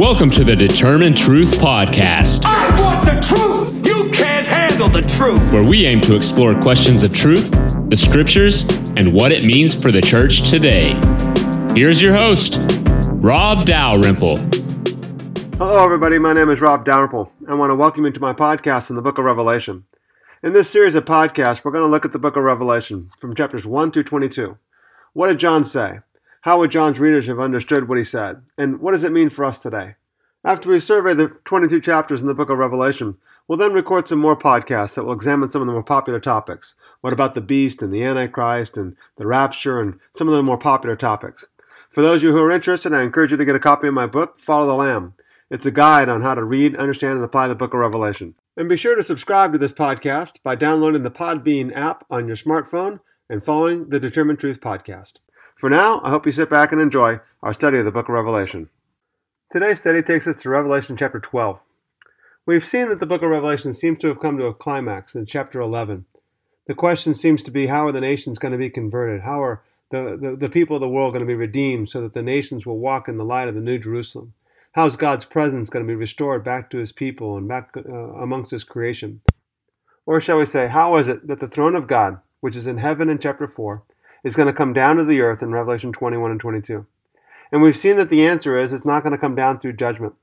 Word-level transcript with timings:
Welcome 0.00 0.30
to 0.30 0.44
the 0.44 0.56
Determine 0.56 1.14
Truth 1.14 1.58
Podcast, 1.58 2.46
I 2.46 2.66
want 2.80 3.04
the 3.04 3.20
truth. 3.20 3.86
You 3.86 4.10
can't 4.10 4.46
handle 4.46 4.88
the 4.88 5.02
truth. 5.02 5.38
where 5.52 5.62
we 5.62 5.84
aim 5.84 6.00
to 6.00 6.16
explore 6.16 6.58
questions 6.58 7.02
of 7.02 7.12
truth, 7.12 7.50
the 7.90 7.96
scriptures, 7.98 8.66
and 8.96 9.12
what 9.12 9.30
it 9.30 9.44
means 9.44 9.74
for 9.74 9.92
the 9.92 10.00
church 10.00 10.48
today. 10.48 10.98
Here's 11.78 12.00
your 12.00 12.14
host, 12.14 12.58
Rob 13.22 13.66
Dalrymple. 13.66 14.36
Hello, 15.58 15.84
everybody. 15.84 16.18
My 16.18 16.32
name 16.32 16.48
is 16.48 16.62
Rob 16.62 16.86
Dalrymple. 16.86 17.30
I 17.46 17.52
want 17.52 17.68
to 17.68 17.74
welcome 17.74 18.06
you 18.06 18.10
to 18.10 18.20
my 18.20 18.32
podcast 18.32 18.88
in 18.88 18.96
the 18.96 19.02
book 19.02 19.18
of 19.18 19.26
Revelation. 19.26 19.84
In 20.42 20.54
this 20.54 20.70
series 20.70 20.94
of 20.94 21.04
podcasts, 21.04 21.62
we're 21.62 21.72
going 21.72 21.84
to 21.84 21.90
look 21.90 22.06
at 22.06 22.12
the 22.12 22.18
book 22.18 22.36
of 22.36 22.44
Revelation 22.44 23.10
from 23.18 23.34
chapters 23.34 23.66
1 23.66 23.90
through 23.90 24.04
22. 24.04 24.56
What 25.12 25.26
did 25.28 25.38
John 25.38 25.62
say? 25.62 25.98
How 26.42 26.58
would 26.58 26.70
John's 26.70 26.98
readers 26.98 27.26
have 27.26 27.38
understood 27.38 27.86
what 27.86 27.98
he 27.98 28.04
said? 28.04 28.40
And 28.56 28.80
what 28.80 28.92
does 28.92 29.04
it 29.04 29.12
mean 29.12 29.28
for 29.28 29.44
us 29.44 29.58
today? 29.58 29.96
After 30.42 30.70
we 30.70 30.80
survey 30.80 31.12
the 31.12 31.28
22 31.44 31.82
chapters 31.82 32.22
in 32.22 32.28
the 32.28 32.34
book 32.34 32.48
of 32.48 32.56
Revelation, 32.56 33.18
we'll 33.46 33.58
then 33.58 33.74
record 33.74 34.08
some 34.08 34.20
more 34.20 34.38
podcasts 34.38 34.94
that 34.94 35.04
will 35.04 35.12
examine 35.12 35.50
some 35.50 35.60
of 35.60 35.66
the 35.66 35.74
more 35.74 35.82
popular 35.82 36.18
topics. 36.18 36.74
What 37.02 37.12
about 37.12 37.34
the 37.34 37.42
beast 37.42 37.82
and 37.82 37.92
the 37.92 38.02
Antichrist 38.02 38.78
and 38.78 38.96
the 39.16 39.26
rapture 39.26 39.82
and 39.82 39.98
some 40.14 40.28
of 40.28 40.34
the 40.34 40.42
more 40.42 40.56
popular 40.56 40.96
topics? 40.96 41.44
For 41.90 42.00
those 42.00 42.20
of 42.20 42.22
you 42.22 42.32
who 42.32 42.42
are 42.42 42.50
interested, 42.50 42.94
I 42.94 43.02
encourage 43.02 43.32
you 43.32 43.36
to 43.36 43.44
get 43.44 43.54
a 43.54 43.60
copy 43.60 43.88
of 43.88 43.92
my 43.92 44.06
book, 44.06 44.38
Follow 44.38 44.66
the 44.66 44.74
Lamb. 44.74 45.12
It's 45.50 45.66
a 45.66 45.70
guide 45.70 46.08
on 46.08 46.22
how 46.22 46.34
to 46.34 46.42
read, 46.42 46.74
understand, 46.74 47.16
and 47.16 47.24
apply 47.24 47.48
the 47.48 47.54
book 47.54 47.74
of 47.74 47.80
Revelation. 47.80 48.34
And 48.56 48.66
be 48.66 48.78
sure 48.78 48.96
to 48.96 49.02
subscribe 49.02 49.52
to 49.52 49.58
this 49.58 49.72
podcast 49.72 50.36
by 50.42 50.54
downloading 50.54 51.02
the 51.02 51.10
Podbean 51.10 51.76
app 51.76 52.06
on 52.08 52.26
your 52.26 52.36
smartphone 52.36 53.00
and 53.28 53.44
following 53.44 53.90
the 53.90 54.00
Determine 54.00 54.38
Truth 54.38 54.60
podcast. 54.60 55.14
For 55.60 55.68
now, 55.68 56.00
I 56.02 56.08
hope 56.08 56.24
you 56.24 56.32
sit 56.32 56.48
back 56.48 56.72
and 56.72 56.80
enjoy 56.80 57.20
our 57.42 57.52
study 57.52 57.76
of 57.76 57.84
the 57.84 57.92
book 57.92 58.08
of 58.08 58.14
Revelation. 58.14 58.70
Today's 59.52 59.78
study 59.78 60.02
takes 60.02 60.26
us 60.26 60.36
to 60.36 60.48
Revelation 60.48 60.96
chapter 60.96 61.20
12. 61.20 61.60
We've 62.46 62.64
seen 62.64 62.88
that 62.88 62.98
the 62.98 63.04
book 63.04 63.20
of 63.20 63.28
Revelation 63.28 63.74
seems 63.74 63.98
to 63.98 64.06
have 64.06 64.20
come 64.20 64.38
to 64.38 64.46
a 64.46 64.54
climax 64.54 65.14
in 65.14 65.26
chapter 65.26 65.60
11. 65.60 66.06
The 66.66 66.74
question 66.74 67.12
seems 67.12 67.42
to 67.42 67.50
be 67.50 67.66
how 67.66 67.86
are 67.86 67.92
the 67.92 68.00
nations 68.00 68.38
going 68.38 68.52
to 68.52 68.58
be 68.58 68.70
converted? 68.70 69.20
How 69.20 69.42
are 69.42 69.62
the, 69.90 70.18
the, 70.18 70.34
the 70.34 70.48
people 70.48 70.76
of 70.76 70.80
the 70.80 70.88
world 70.88 71.12
going 71.12 71.26
to 71.26 71.30
be 71.30 71.34
redeemed 71.34 71.90
so 71.90 72.00
that 72.00 72.14
the 72.14 72.22
nations 72.22 72.64
will 72.64 72.78
walk 72.78 73.06
in 73.06 73.18
the 73.18 73.22
light 73.22 73.46
of 73.46 73.54
the 73.54 73.60
New 73.60 73.78
Jerusalem? 73.78 74.32
How 74.72 74.86
is 74.86 74.96
God's 74.96 75.26
presence 75.26 75.68
going 75.68 75.84
to 75.84 75.92
be 75.92 75.94
restored 75.94 76.42
back 76.42 76.70
to 76.70 76.78
his 76.78 76.92
people 76.92 77.36
and 77.36 77.46
back 77.46 77.76
uh, 77.76 77.82
amongst 77.82 78.52
his 78.52 78.64
creation? 78.64 79.20
Or 80.06 80.22
shall 80.22 80.38
we 80.38 80.46
say, 80.46 80.68
how 80.68 80.96
is 80.96 81.06
it 81.06 81.26
that 81.26 81.38
the 81.38 81.48
throne 81.48 81.76
of 81.76 81.86
God, 81.86 82.18
which 82.40 82.56
is 82.56 82.66
in 82.66 82.78
heaven 82.78 83.10
in 83.10 83.18
chapter 83.18 83.46
4, 83.46 83.82
is 84.24 84.36
going 84.36 84.46
to 84.46 84.52
come 84.52 84.72
down 84.72 84.96
to 84.96 85.04
the 85.04 85.20
earth 85.20 85.42
in 85.42 85.52
Revelation 85.52 85.92
21 85.92 86.30
and 86.30 86.40
22? 86.40 86.86
And 87.52 87.62
we've 87.62 87.76
seen 87.76 87.96
that 87.96 88.10
the 88.10 88.26
answer 88.26 88.56
is 88.56 88.72
it's 88.72 88.84
not 88.84 89.02
going 89.02 89.12
to 89.12 89.18
come 89.18 89.34
down 89.34 89.58
through 89.58 89.74
judgment. 89.74 90.14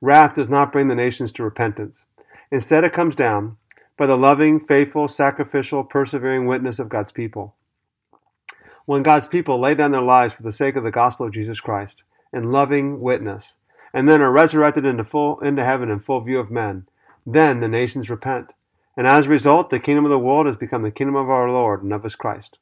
Wrath 0.00 0.34
does 0.34 0.48
not 0.48 0.72
bring 0.72 0.88
the 0.88 0.94
nations 0.94 1.32
to 1.32 1.42
repentance. 1.42 2.04
Instead, 2.50 2.84
it 2.84 2.92
comes 2.92 3.14
down 3.14 3.56
by 3.96 4.06
the 4.06 4.16
loving, 4.16 4.60
faithful, 4.60 5.08
sacrificial, 5.08 5.84
persevering 5.84 6.46
witness 6.46 6.78
of 6.78 6.88
God's 6.88 7.12
people. 7.12 7.54
When 8.84 9.02
God's 9.02 9.26
people 9.26 9.58
lay 9.58 9.74
down 9.74 9.90
their 9.90 10.02
lives 10.02 10.34
for 10.34 10.42
the 10.42 10.52
sake 10.52 10.76
of 10.76 10.84
the 10.84 10.90
gospel 10.90 11.26
of 11.26 11.32
Jesus 11.32 11.60
Christ 11.60 12.04
in 12.32 12.52
loving 12.52 13.00
witness, 13.00 13.56
and 13.92 14.08
then 14.08 14.20
are 14.20 14.30
resurrected 14.30 14.84
into 14.84 15.04
full 15.04 15.40
into 15.40 15.64
heaven 15.64 15.90
in 15.90 15.98
full 15.98 16.20
view 16.20 16.38
of 16.38 16.50
men, 16.50 16.86
then 17.24 17.60
the 17.60 17.68
nations 17.68 18.10
repent. 18.10 18.52
And 18.96 19.06
as 19.06 19.26
a 19.26 19.30
result, 19.30 19.70
the 19.70 19.80
kingdom 19.80 20.04
of 20.04 20.10
the 20.10 20.18
world 20.18 20.46
has 20.46 20.56
become 20.56 20.82
the 20.82 20.90
kingdom 20.90 21.16
of 21.16 21.30
our 21.30 21.50
Lord 21.50 21.82
and 21.82 21.92
of 21.92 22.04
his 22.04 22.14
Christ. 22.14 22.58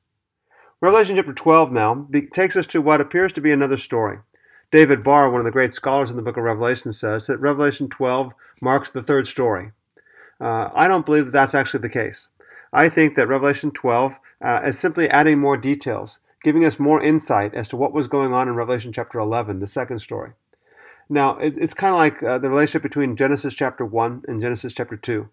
Revelation 0.85 1.17
chapter 1.17 1.33
12 1.33 1.73
now 1.73 2.07
takes 2.35 2.57
us 2.57 2.67
to 2.67 2.83
what 2.83 3.01
appears 3.01 3.33
to 3.33 3.41
be 3.41 3.51
another 3.51 3.79
story. 3.79 4.19
David 4.71 5.03
Barr, 5.03 5.31
one 5.31 5.41
of 5.41 5.47
the 5.47 5.51
great 5.51 5.73
scholars 5.73 6.11
in 6.11 6.17
the 6.17 6.23
book 6.23 6.37
of 6.37 6.45
Revelation, 6.45 6.93
says 6.93 7.27
that 7.27 7.39
Revelation 7.39 7.89
12 7.89 8.33
marks 8.61 8.91
the 8.91 9.03
third 9.03 9.27
story. 9.27 9.73
Uh, 10.39 10.69
I 10.75 10.87
don't 10.87 11.07
believe 11.07 11.25
that 11.25 11.33
that's 11.33 11.55
actually 11.55 11.81
the 11.81 11.89
case. 11.89 12.29
I 12.71 12.91
think 12.91 13.15
that 13.15 13.29
Revelation 13.29 13.71
12 13.71 14.19
uh, 14.45 14.61
is 14.67 14.79
simply 14.79 15.09
adding 15.09 15.39
more 15.39 15.57
details, 15.57 16.19
giving 16.43 16.67
us 16.67 16.79
more 16.79 17.03
insight 17.03 17.55
as 17.55 17.67
to 17.69 17.79
what 17.79 17.95
was 17.95 18.07
going 18.07 18.35
on 18.35 18.47
in 18.47 18.55
Revelation 18.55 18.93
chapter 18.93 19.19
11, 19.19 19.61
the 19.61 19.67
second 19.67 20.01
story. 20.01 20.33
Now, 21.09 21.39
it, 21.39 21.55
it's 21.57 21.73
kind 21.73 21.95
of 21.95 21.99
like 21.99 22.23
uh, 22.23 22.37
the 22.37 22.51
relationship 22.51 22.83
between 22.83 23.17
Genesis 23.17 23.55
chapter 23.55 23.87
1 23.87 24.25
and 24.29 24.43
Genesis 24.43 24.75
chapter 24.75 24.99
2. 24.99 25.31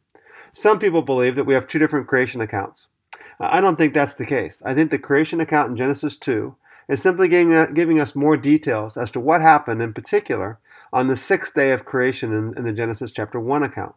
Some 0.54 0.80
people 0.80 1.02
believe 1.02 1.36
that 1.36 1.44
we 1.44 1.56
have 1.56 1.68
two 1.68 1.78
different 1.78 2.08
creation 2.08 2.40
accounts. 2.40 2.88
I 3.42 3.60
don't 3.60 3.76
think 3.76 3.94
that's 3.94 4.14
the 4.14 4.26
case. 4.26 4.62
I 4.64 4.76
think 4.76 4.92
the 4.92 5.00
creation 5.00 5.42
account 5.42 5.72
in 5.72 5.78
Genesis 5.78 6.16
2 6.16 6.56
is 6.88 7.02
simply 7.02 7.28
giving, 7.28 7.54
uh, 7.54 7.66
giving 7.74 8.00
us 8.00 8.16
more 8.16 8.38
details 8.38 8.98
as 8.98 9.10
to 9.12 9.20
what 9.20 9.42
happened 9.42 9.82
in 9.82 9.94
particular 9.94 10.60
on 10.94 11.08
the 11.08 11.16
sixth 11.16 11.56
day 11.56 11.72
of 11.72 11.86
creation 11.86 12.32
in, 12.34 12.56
in 12.56 12.66
the 12.66 12.74
Genesis 12.74 13.12
chapter 13.12 13.40
1 13.40 13.64
account. 13.64 13.96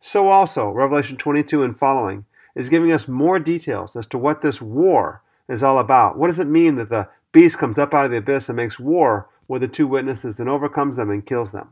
So 0.00 0.28
also, 0.28 0.70
Revelation 0.70 1.16
22 1.16 1.62
and 1.62 1.78
following 1.78 2.24
is 2.54 2.70
giving 2.70 2.92
us 2.92 3.06
more 3.06 3.38
details 3.38 3.94
as 3.94 4.06
to 4.06 4.18
what 4.18 4.40
this 4.40 4.62
war 4.62 5.22
is 5.48 5.62
all 5.62 5.78
about. 5.78 6.16
What 6.16 6.28
does 6.28 6.38
it 6.38 6.46
mean 6.46 6.76
that 6.76 6.88
the 6.88 7.08
beast 7.30 7.58
comes 7.58 7.78
up 7.78 7.92
out 7.92 8.06
of 8.06 8.10
the 8.10 8.18
abyss 8.18 8.48
and 8.48 8.56
makes 8.56 8.78
war 8.78 9.28
with 9.48 9.60
the 9.62 9.68
two 9.68 9.86
witnesses 9.86 10.40
and 10.40 10.48
overcomes 10.48 10.96
them 10.96 11.10
and 11.10 11.26
kills 11.26 11.52
them? 11.52 11.70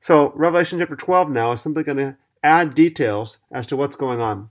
So, 0.00 0.32
Revelation 0.34 0.78
chapter 0.80 0.96
12 0.96 1.30
now 1.30 1.52
is 1.52 1.60
simply 1.60 1.84
going 1.84 1.98
to 1.98 2.16
add 2.42 2.74
details 2.74 3.38
as 3.50 3.66
to 3.68 3.76
what's 3.76 3.96
going 3.96 4.20
on. 4.20 4.50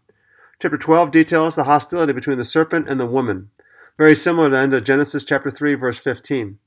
Chapter 0.63 0.77
12 0.77 1.11
details 1.11 1.55
the 1.57 1.65
hostility 1.65 2.13
between 2.13 2.37
the 2.37 2.45
serpent 2.45 2.87
and 2.87 2.97
the 2.97 3.05
woman, 3.05 3.49
very 3.97 4.15
similar 4.15 4.47
then 4.47 4.71
to 4.71 4.79
Genesis 4.79 5.25
chapter 5.25 5.51
3, 5.51 5.73
verse 5.73 5.99
15, 5.99 6.57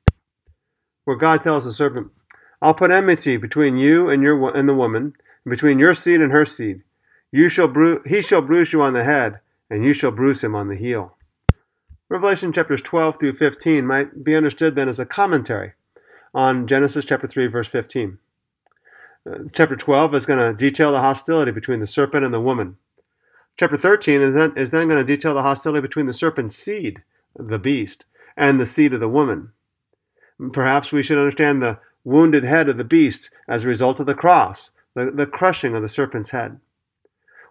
where 1.07 1.17
God 1.17 1.41
tells 1.41 1.65
the 1.65 1.73
serpent, 1.73 2.09
I'll 2.61 2.75
put 2.75 2.91
enmity 2.91 3.39
between 3.39 3.79
you 3.79 4.11
and, 4.11 4.23
your, 4.23 4.55
and 4.55 4.69
the 4.69 4.75
woman, 4.75 5.15
and 5.47 5.51
between 5.51 5.79
your 5.79 5.95
seed 5.95 6.21
and 6.21 6.31
her 6.31 6.45
seed. 6.45 6.83
You 7.33 7.49
shall 7.49 7.69
bru- 7.69 8.03
he 8.05 8.21
shall 8.21 8.43
bruise 8.43 8.71
you 8.71 8.83
on 8.83 8.93
the 8.93 9.03
head, 9.03 9.41
and 9.71 9.83
you 9.83 9.95
shall 9.95 10.11
bruise 10.11 10.45
him 10.45 10.55
on 10.55 10.69
the 10.69 10.77
heel. 10.77 11.17
Revelation 12.11 12.53
chapters 12.53 12.83
12 12.83 13.19
through 13.19 13.33
15 13.33 13.87
might 13.87 14.23
be 14.23 14.37
understood 14.37 14.77
then 14.77 14.91
as 14.91 15.01
a 15.01 15.07
commentary 15.07 15.73
on 16.35 16.67
Genesis 16.67 17.07
chapter 17.07 17.27
3, 17.27 17.47
verse 17.47 17.69
15. 17.69 18.19
Uh, 19.27 19.39
chapter 19.55 19.75
12 19.75 20.15
is 20.15 20.27
going 20.27 20.39
to 20.39 20.53
detail 20.53 20.93
the 20.93 21.01
hostility 21.01 21.51
between 21.51 21.81
the 21.81 21.87
serpent 21.87 22.27
and 22.27 22.35
the 22.35 22.43
woman. 22.43 22.77
Chapter 23.59 23.77
13 23.79 24.21
is 24.21 24.35
then, 24.35 24.53
is 24.57 24.71
then 24.71 24.89
going 24.89 25.01
to 25.01 25.17
detail 25.17 25.35
the 25.35 25.43
hostility 25.43 25.81
between 25.81 26.07
the 26.07 26.13
serpent's 26.13 26.55
seed, 26.55 27.03
the 27.35 27.59
beast, 27.59 28.05
and 28.37 28.61
the 28.61 28.67
seed 28.67 28.93
of 28.93 29.01
the 29.01 29.09
woman. 29.09 29.53
Perhaps 30.53 30.93
we 30.93 31.03
should 31.03 31.17
understand 31.17 31.63
the 31.63 31.79
wounded 32.05 32.45
head 32.45 32.69
of 32.69 32.77
the 32.77 32.85
beast 32.85 33.31
as 33.49 33.65
a 33.65 33.69
result 33.69 33.99
of 33.99 34.07
the 34.07 34.15
cross, 34.15 34.71
the, 34.95 35.11
the 35.11 35.27
crushing 35.27 35.75
of 35.75 35.81
the 35.81 35.89
serpent's 35.89 36.31
head. 36.31 36.61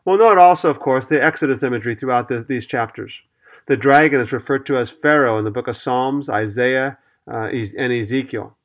We'll 0.06 0.20
note 0.20 0.38
also, 0.38 0.70
of 0.70 0.80
course, 0.80 1.08
the 1.08 1.24
Exodus 1.24 1.64
imagery 1.64 1.96
throughout 1.96 2.28
this, 2.28 2.44
these 2.44 2.68
chapters. 2.68 3.22
The 3.68 3.76
dragon 3.76 4.22
is 4.22 4.32
referred 4.32 4.68
to 4.68 4.78
as 4.78 4.92
Pharaoh 4.92 5.40
in 5.40 5.44
the 5.44 5.52
book 5.52 5.68
of 5.68 5.76
Psalms, 5.76 6.30
Isaiah, 6.30 7.00
uh, 7.28 7.50
and 7.50 7.92
Ezekiel. 7.92 8.56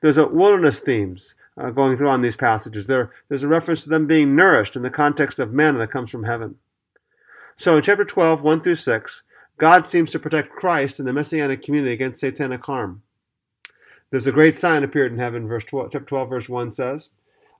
There's 0.00 0.16
a 0.16 0.26
wilderness 0.26 0.80
themes 0.80 1.34
uh, 1.58 1.68
going 1.70 1.98
through 1.98 2.08
on 2.08 2.22
these 2.22 2.36
passages. 2.36 2.86
There, 2.86 3.12
there's 3.28 3.42
a 3.42 3.48
reference 3.48 3.82
to 3.82 3.90
them 3.90 4.06
being 4.06 4.34
nourished 4.34 4.76
in 4.76 4.82
the 4.82 4.90
context 4.90 5.38
of 5.38 5.52
manna 5.52 5.80
that 5.80 5.90
comes 5.90 6.10
from 6.10 6.24
heaven. 6.24 6.56
So 7.58 7.76
in 7.76 7.82
chapter 7.82 8.04
12, 8.04 8.42
1 8.42 8.60
through 8.60 8.76
6, 8.76 9.22
God 9.56 9.88
seems 9.88 10.10
to 10.10 10.18
protect 10.18 10.50
Christ 10.50 10.98
and 10.98 11.08
the 11.08 11.12
messianic 11.14 11.62
community 11.62 11.94
against 11.94 12.20
satanic 12.20 12.64
harm. 12.66 13.02
There's 14.10 14.26
a 14.26 14.32
great 14.32 14.54
sign 14.54 14.84
appeared 14.84 15.12
in 15.12 15.18
heaven, 15.18 15.48
verse 15.48 15.64
12, 15.64 15.92
chapter 15.92 16.06
12, 16.06 16.28
verse 16.28 16.48
1 16.48 16.72
says, 16.72 17.08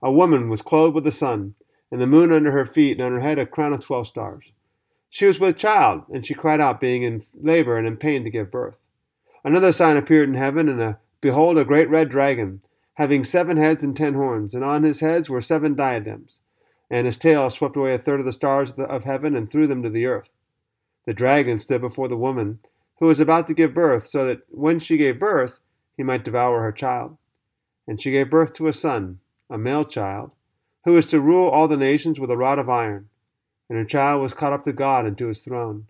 A 0.01 0.11
woman 0.11 0.49
was 0.49 0.61
clothed 0.61 0.93
with 0.93 1.03
the 1.03 1.11
sun, 1.11 1.55
and 1.91 1.99
the 1.99 2.07
moon 2.07 2.31
under 2.31 2.51
her 2.51 2.65
feet, 2.65 2.97
and 2.97 3.01
on 3.01 3.13
her 3.13 3.21
head 3.21 3.39
a 3.39 3.45
crown 3.45 3.73
of 3.73 3.81
twelve 3.81 4.07
stars. 4.07 4.51
She 5.09 5.25
was 5.25 5.39
with 5.39 5.57
child, 5.57 6.03
and 6.13 6.25
she 6.25 6.33
cried 6.33 6.61
out, 6.61 6.79
being 6.79 7.03
in 7.03 7.23
labor 7.33 7.77
and 7.77 7.87
in 7.87 7.97
pain 7.97 8.23
to 8.23 8.29
give 8.29 8.51
birth. 8.51 8.75
Another 9.43 9.71
sign 9.71 9.97
appeared 9.97 10.29
in 10.29 10.35
heaven, 10.35 10.69
and 10.69 10.81
a, 10.81 10.99
behold, 11.21 11.57
a 11.57 11.65
great 11.65 11.89
red 11.89 12.09
dragon, 12.09 12.61
having 12.95 13.23
seven 13.23 13.57
heads 13.57 13.83
and 13.83 13.95
ten 13.95 14.13
horns, 14.13 14.53
and 14.53 14.63
on 14.63 14.83
his 14.83 14.99
heads 14.99 15.29
were 15.29 15.41
seven 15.41 15.75
diadems, 15.75 16.39
and 16.89 17.05
his 17.05 17.17
tail 17.17 17.49
swept 17.49 17.75
away 17.75 17.93
a 17.93 17.97
third 17.97 18.19
of 18.19 18.25
the 18.25 18.33
stars 18.33 18.71
of 18.71 19.03
heaven 19.03 19.35
and 19.35 19.49
threw 19.49 19.67
them 19.67 19.83
to 19.83 19.89
the 19.89 20.05
earth. 20.05 20.29
The 21.05 21.13
dragon 21.13 21.59
stood 21.59 21.81
before 21.81 22.07
the 22.07 22.17
woman, 22.17 22.59
who 22.99 23.07
was 23.07 23.19
about 23.19 23.47
to 23.47 23.53
give 23.53 23.73
birth, 23.73 24.07
so 24.07 24.25
that 24.25 24.41
when 24.49 24.79
she 24.79 24.97
gave 24.97 25.19
birth, 25.19 25.59
he 25.95 26.03
might 26.03 26.23
devour 26.23 26.61
her 26.61 26.71
child. 26.71 27.17
And 27.87 28.01
she 28.01 28.11
gave 28.11 28.29
birth 28.29 28.53
to 28.55 28.67
a 28.67 28.73
son, 28.73 29.19
a 29.49 29.57
male 29.57 29.85
child, 29.85 30.31
who 30.85 30.93
was 30.93 31.05
to 31.07 31.19
rule 31.19 31.49
all 31.49 31.67
the 31.67 31.77
nations 31.77 32.19
with 32.19 32.31
a 32.31 32.37
rod 32.37 32.59
of 32.59 32.69
iron. 32.69 33.09
And 33.69 33.77
her 33.77 33.85
child 33.85 34.21
was 34.21 34.33
caught 34.33 34.53
up 34.53 34.63
to 34.63 34.73
God 34.73 35.05
and 35.05 35.17
to 35.17 35.27
his 35.27 35.41
throne. 35.41 35.87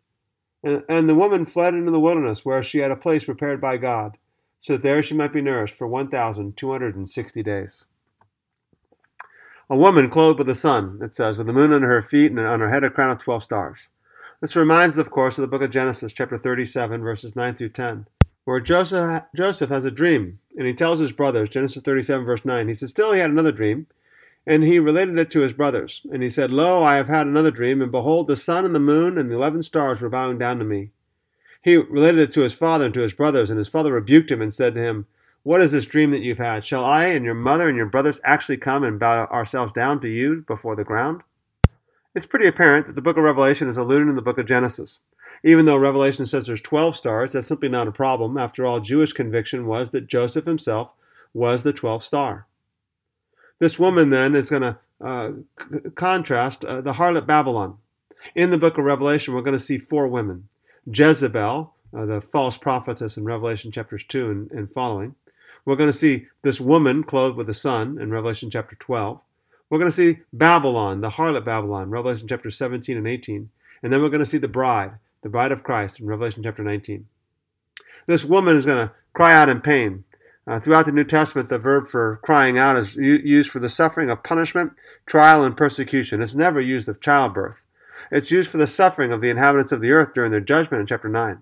And, 0.63 0.83
and 0.89 1.09
the 1.09 1.15
woman 1.15 1.45
fled 1.45 1.73
into 1.73 1.91
the 1.91 1.99
wilderness, 1.99 2.43
where 2.43 2.63
she 2.63 2.79
had 2.79 2.91
a 2.91 2.95
place 2.95 3.25
prepared 3.25 3.61
by 3.61 3.77
God, 3.77 4.17
so 4.61 4.73
that 4.73 4.83
there 4.83 5.01
she 5.03 5.15
might 5.15 5.33
be 5.33 5.41
nourished 5.41 5.75
for 5.75 5.87
1,260 5.87 7.43
days. 7.43 7.85
A 9.69 9.75
woman 9.75 10.09
clothed 10.09 10.37
with 10.37 10.47
the 10.47 10.55
sun, 10.55 10.99
it 11.01 11.13
says, 11.13 11.37
with 11.37 11.47
the 11.47 11.53
moon 11.53 11.73
under 11.73 11.89
her 11.89 12.01
feet 12.01 12.31
and 12.31 12.39
on 12.39 12.61
her 12.61 12.69
head 12.69 12.85
a 12.85 12.89
crown 12.89 13.09
of 13.09 13.17
12 13.17 13.43
stars. 13.43 13.89
This 14.39 14.55
reminds 14.55 14.97
us, 14.97 15.01
of 15.05 15.11
course, 15.11 15.37
of 15.37 15.41
the 15.41 15.47
book 15.47 15.61
of 15.61 15.71
Genesis, 15.71 16.13
chapter 16.13 16.37
37, 16.37 17.01
verses 17.01 17.35
9 17.35 17.55
through 17.55 17.69
10. 17.69 18.07
where 18.45 18.61
Joseph, 18.61 19.23
Joseph 19.35 19.69
has 19.69 19.83
a 19.83 19.91
dream, 19.91 20.39
and 20.57 20.65
he 20.65 20.73
tells 20.73 20.99
his 20.99 21.11
brothers, 21.11 21.49
Genesis 21.49 21.81
37, 21.81 22.25
verse 22.25 22.45
9. 22.45 22.69
He 22.69 22.73
says, 22.73 22.91
Still 22.91 23.11
he 23.11 23.19
had 23.19 23.29
another 23.29 23.51
dream, 23.51 23.87
and 24.45 24.63
he 24.63 24.79
related 24.79 25.19
it 25.19 25.29
to 25.31 25.41
his 25.41 25.51
brothers. 25.51 26.01
And 26.13 26.23
he 26.23 26.29
said, 26.29 26.49
Lo, 26.49 26.81
I 26.81 26.95
have 26.95 27.09
had 27.09 27.27
another 27.27 27.51
dream, 27.51 27.81
and 27.81 27.91
behold, 27.91 28.27
the 28.27 28.37
sun 28.37 28.63
and 28.63 28.73
the 28.73 28.79
moon 28.79 29.17
and 29.17 29.29
the 29.29 29.35
eleven 29.35 29.63
stars 29.63 29.99
were 29.99 30.07
bowing 30.07 30.37
down 30.37 30.59
to 30.59 30.63
me. 30.63 30.91
He 31.61 31.75
related 31.75 32.21
it 32.21 32.31
to 32.33 32.41
his 32.41 32.53
father 32.53 32.85
and 32.85 32.93
to 32.93 33.01
his 33.01 33.11
brothers, 33.11 33.49
and 33.49 33.59
his 33.59 33.67
father 33.67 33.91
rebuked 33.91 34.31
him 34.31 34.41
and 34.41 34.53
said 34.53 34.75
to 34.75 34.81
him, 34.81 35.07
What 35.47 35.61
is 35.61 35.71
this 35.71 35.85
dream 35.85 36.11
that 36.11 36.21
you've 36.21 36.39
had? 36.39 36.65
Shall 36.65 36.83
I 36.83 37.05
and 37.05 37.23
your 37.23 37.33
mother 37.33 37.69
and 37.69 37.77
your 37.77 37.85
brothers 37.85 38.19
actually 38.25 38.57
come 38.57 38.83
and 38.83 38.99
bow 38.99 39.27
ourselves 39.27 39.71
down 39.71 40.01
to 40.01 40.09
you 40.09 40.43
before 40.45 40.75
the 40.75 40.83
ground? 40.83 41.21
It's 42.13 42.25
pretty 42.25 42.47
apparent 42.47 42.85
that 42.87 42.97
the 42.97 43.01
book 43.01 43.15
of 43.15 43.23
Revelation 43.23 43.69
is 43.69 43.77
alluding 43.77 44.09
in 44.09 44.17
the 44.17 44.21
book 44.21 44.37
of 44.37 44.45
Genesis. 44.45 44.99
Even 45.45 45.65
though 45.65 45.77
Revelation 45.77 46.25
says 46.25 46.47
there's 46.47 46.59
12 46.59 46.97
stars, 46.97 47.31
that's 47.31 47.47
simply 47.47 47.69
not 47.69 47.87
a 47.87 47.93
problem. 47.93 48.37
After 48.37 48.65
all, 48.65 48.81
Jewish 48.81 49.13
conviction 49.13 49.67
was 49.67 49.91
that 49.91 50.07
Joseph 50.07 50.43
himself 50.43 50.91
was 51.33 51.63
the 51.63 51.71
12th 51.71 52.01
star. 52.01 52.45
This 53.59 53.79
woman 53.79 54.09
then 54.09 54.35
is 54.35 54.49
going 54.49 54.63
to 54.63 54.77
uh, 54.99 55.31
c- 55.57 55.91
contrast 55.95 56.65
uh, 56.65 56.81
the 56.81 56.95
harlot 56.95 57.25
Babylon. 57.25 57.77
In 58.35 58.49
the 58.49 58.57
book 58.57 58.77
of 58.77 58.83
Revelation, 58.83 59.33
we're 59.33 59.43
going 59.43 59.57
to 59.57 59.63
see 59.63 59.77
four 59.77 60.09
women 60.09 60.49
Jezebel, 60.85 61.73
uh, 61.95 62.05
the 62.05 62.19
false 62.19 62.57
prophetess 62.57 63.15
in 63.15 63.23
Revelation 63.23 63.71
chapters 63.71 64.03
2 64.03 64.29
and, 64.29 64.51
and 64.51 64.73
following. 64.73 65.15
We're 65.67 65.75
going 65.75 65.91
to 65.91 65.97
see 65.97 66.27
this 66.43 66.61
woman 66.61 67.03
clothed 67.03 67.35
with 67.35 67.47
the 67.47 67.53
sun 67.53 67.99
in 67.99 68.09
Revelation 68.09 68.49
chapter 68.49 68.77
12. 68.77 69.19
We're 69.69 69.77
going 69.77 69.91
to 69.91 69.95
see 69.95 70.19
Babylon, 70.31 71.01
the 71.01 71.09
harlot 71.09 71.43
Babylon, 71.43 71.89
Revelation 71.89 72.25
chapter 72.25 72.49
17 72.49 72.95
and 72.95 73.05
18. 73.05 73.49
And 73.83 73.91
then 73.91 74.01
we're 74.01 74.07
going 74.07 74.21
to 74.21 74.25
see 74.25 74.37
the 74.37 74.47
bride, 74.47 74.91
the 75.23 75.29
bride 75.29 75.51
of 75.51 75.63
Christ 75.63 75.99
in 75.99 76.05
Revelation 76.05 76.41
chapter 76.41 76.63
19. 76.63 77.05
This 78.05 78.23
woman 78.23 78.55
is 78.55 78.65
going 78.65 78.87
to 78.87 78.93
cry 79.11 79.33
out 79.33 79.49
in 79.49 79.59
pain. 79.59 80.05
Uh, 80.47 80.61
throughout 80.61 80.85
the 80.85 80.93
New 80.93 81.03
Testament, 81.03 81.49
the 81.49 81.59
verb 81.59 81.87
for 81.87 82.21
crying 82.23 82.57
out 82.57 82.77
is 82.77 82.95
u- 82.95 83.21
used 83.21 83.51
for 83.51 83.59
the 83.59 83.67
suffering 83.67 84.09
of 84.09 84.23
punishment, 84.23 84.71
trial, 85.05 85.43
and 85.43 85.57
persecution. 85.57 86.21
It's 86.21 86.33
never 86.33 86.61
used 86.61 86.87
of 86.87 87.01
childbirth. 87.01 87.65
It's 88.09 88.31
used 88.31 88.49
for 88.49 88.57
the 88.57 88.67
suffering 88.67 89.11
of 89.11 89.19
the 89.19 89.29
inhabitants 89.29 89.73
of 89.73 89.81
the 89.81 89.91
earth 89.91 90.13
during 90.13 90.31
their 90.31 90.39
judgment 90.39 90.79
in 90.79 90.87
chapter 90.87 91.09
9. 91.09 91.39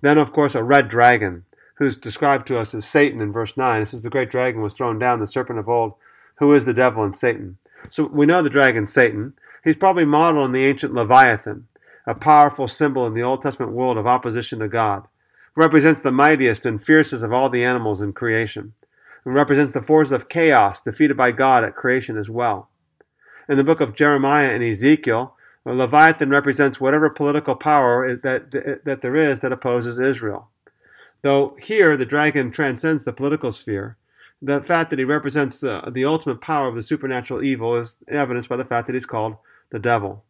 Then, 0.00 0.16
of 0.16 0.32
course, 0.32 0.54
a 0.54 0.62
red 0.62 0.86
dragon, 0.86 1.44
who's 1.82 1.96
described 1.96 2.46
to 2.46 2.58
us 2.58 2.74
as 2.74 2.86
Satan 2.86 3.20
in 3.20 3.32
verse 3.32 3.56
9. 3.56 3.82
It 3.82 3.86
says 3.86 4.02
the 4.02 4.10
great 4.10 4.30
dragon 4.30 4.62
was 4.62 4.74
thrown 4.74 5.00
down, 5.00 5.18
the 5.18 5.26
serpent 5.26 5.58
of 5.58 5.68
old, 5.68 5.94
who 6.36 6.54
is 6.54 6.64
the 6.64 6.72
devil 6.72 7.02
and 7.02 7.16
Satan. 7.16 7.58
So 7.90 8.06
we 8.06 8.24
know 8.24 8.40
the 8.40 8.50
dragon 8.50 8.86
Satan. 8.86 9.34
He's 9.64 9.76
probably 9.76 10.04
modeled 10.04 10.44
on 10.44 10.52
the 10.52 10.64
ancient 10.64 10.94
Leviathan, 10.94 11.66
a 12.06 12.14
powerful 12.14 12.68
symbol 12.68 13.04
in 13.06 13.14
the 13.14 13.22
Old 13.22 13.42
Testament 13.42 13.72
world 13.72 13.98
of 13.98 14.06
opposition 14.06 14.60
to 14.60 14.68
God. 14.68 15.08
represents 15.56 16.00
the 16.00 16.12
mightiest 16.12 16.64
and 16.64 16.82
fiercest 16.82 17.24
of 17.24 17.32
all 17.32 17.50
the 17.50 17.64
animals 17.64 18.00
in 18.00 18.12
creation. 18.12 18.74
It 19.26 19.30
represents 19.30 19.72
the 19.72 19.82
forces 19.82 20.12
of 20.12 20.28
chaos 20.28 20.80
defeated 20.80 21.16
by 21.16 21.32
God 21.32 21.64
at 21.64 21.74
creation 21.74 22.16
as 22.16 22.30
well. 22.30 22.70
In 23.48 23.58
the 23.58 23.64
book 23.64 23.80
of 23.80 23.94
Jeremiah 23.94 24.50
and 24.54 24.62
Ezekiel, 24.62 25.34
Leviathan 25.66 26.30
represents 26.30 26.80
whatever 26.80 27.10
political 27.10 27.54
power 27.54 28.14
that, 28.14 28.52
that 28.84 29.02
there 29.02 29.16
is 29.16 29.40
that 29.40 29.52
opposes 29.52 29.98
Israel. 29.98 30.48
Though 31.22 31.56
here 31.60 31.96
the 31.96 32.04
dragon 32.04 32.50
transcends 32.50 33.04
the 33.04 33.12
political 33.12 33.52
sphere, 33.52 33.96
the 34.40 34.60
fact 34.60 34.90
that 34.90 34.98
he 34.98 35.04
represents 35.04 35.60
the, 35.60 35.80
the 35.92 36.04
ultimate 36.04 36.40
power 36.40 36.66
of 36.66 36.74
the 36.74 36.82
supernatural 36.82 37.44
evil 37.44 37.76
is 37.76 37.96
evidenced 38.08 38.48
by 38.48 38.56
the 38.56 38.64
fact 38.64 38.88
that 38.88 38.94
he's 38.94 39.06
called 39.06 39.36
the 39.70 39.78
devil. 39.78 40.24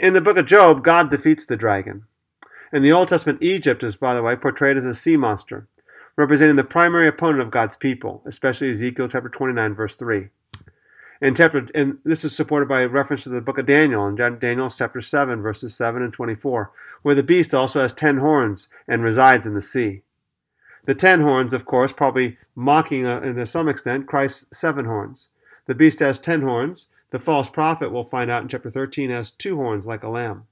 In 0.00 0.12
the 0.12 0.20
book 0.20 0.36
of 0.36 0.46
Job, 0.46 0.84
God 0.84 1.10
defeats 1.10 1.44
the 1.44 1.56
dragon. 1.56 2.04
In 2.72 2.82
the 2.82 2.92
Old 2.92 3.08
Testament, 3.08 3.42
Egypt 3.42 3.82
is, 3.82 3.96
by 3.96 4.14
the 4.14 4.22
way, 4.22 4.36
portrayed 4.36 4.76
as 4.76 4.86
a 4.86 4.94
sea 4.94 5.16
monster, 5.16 5.66
representing 6.16 6.54
the 6.54 6.64
primary 6.64 7.08
opponent 7.08 7.42
of 7.42 7.50
God's 7.50 7.76
people, 7.76 8.22
especially 8.24 8.70
Ezekiel 8.70 9.08
chapter 9.08 9.28
29, 9.28 9.74
verse 9.74 9.96
3. 9.96 10.28
In 11.20 11.34
chapter, 11.34 11.68
and 11.74 11.98
this 12.04 12.24
is 12.24 12.34
supported 12.34 12.68
by 12.68 12.82
a 12.82 12.88
reference 12.88 13.24
to 13.24 13.28
the 13.28 13.40
book 13.40 13.58
of 13.58 13.66
Daniel 13.66 14.06
in 14.06 14.16
Daniel 14.16 14.70
chapter 14.70 15.00
7, 15.00 15.42
verses 15.42 15.74
7 15.74 16.00
and 16.00 16.12
24, 16.12 16.70
where 17.02 17.14
the 17.14 17.22
beast 17.22 17.52
also 17.52 17.80
has 17.80 17.92
ten 17.92 18.18
horns 18.18 18.68
and 18.86 19.02
resides 19.02 19.46
in 19.46 19.54
the 19.54 19.60
sea. 19.60 20.02
The 20.84 20.94
ten 20.94 21.20
horns, 21.20 21.52
of 21.52 21.64
course, 21.64 21.92
probably 21.92 22.38
mocking 22.54 23.06
uh, 23.06 23.20
to 23.20 23.46
some 23.46 23.68
extent 23.68 24.06
Christ's 24.06 24.58
seven 24.58 24.84
horns. 24.84 25.28
The 25.66 25.74
beast 25.74 26.00
has 26.00 26.18
ten 26.18 26.42
horns. 26.42 26.88
The 27.10 27.18
false 27.18 27.50
prophet, 27.50 27.92
we'll 27.92 28.04
find 28.04 28.30
out 28.30 28.42
in 28.42 28.48
chapter 28.48 28.70
13, 28.70 29.10
has 29.10 29.30
two 29.30 29.56
horns 29.56 29.86
like 29.86 30.02
a 30.02 30.08
lamb. 30.08 30.46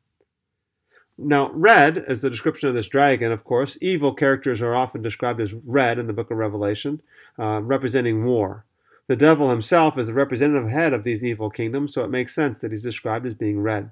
Now, 1.17 1.51
red 1.53 2.05
is 2.07 2.21
the 2.21 2.31
description 2.31 2.69
of 2.69 2.75
this 2.75 2.89
dragon, 2.89 3.33
of 3.33 3.45
course. 3.45 3.77
Evil 3.81 4.15
characters 4.15 4.63
are 4.63 4.75
often 4.75 5.03
described 5.03 5.41
as 5.41 5.55
red 5.55 5.99
in 5.99 6.07
the 6.07 6.13
book 6.13 6.31
of 6.31 6.39
Revelation, 6.39 7.03
uh, 7.39 7.61
representing 7.63 8.25
war. 8.25 8.65
The 9.07 9.17
devil 9.17 9.51
himself 9.51 9.99
is 9.99 10.07
the 10.07 10.13
representative 10.13 10.71
head 10.71 10.93
of 10.93 11.03
these 11.03 11.25
evil 11.25 11.51
kingdoms, 11.51 11.95
so 11.95 12.05
it 12.05 12.11
makes 12.11 12.35
sense 12.35 12.59
that 12.61 12.71
he's 12.71 12.83
described 12.83 13.27
as 13.27 13.35
being 13.35 13.61
red. 13.61 13.91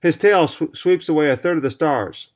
His 0.00 0.16
tail 0.16 0.46
sw- 0.46 0.74
sweeps 0.74 1.08
away 1.08 1.30
a 1.30 1.36
third 1.36 1.56
of 1.56 1.62
the 1.62 1.70
stars. 1.70 2.28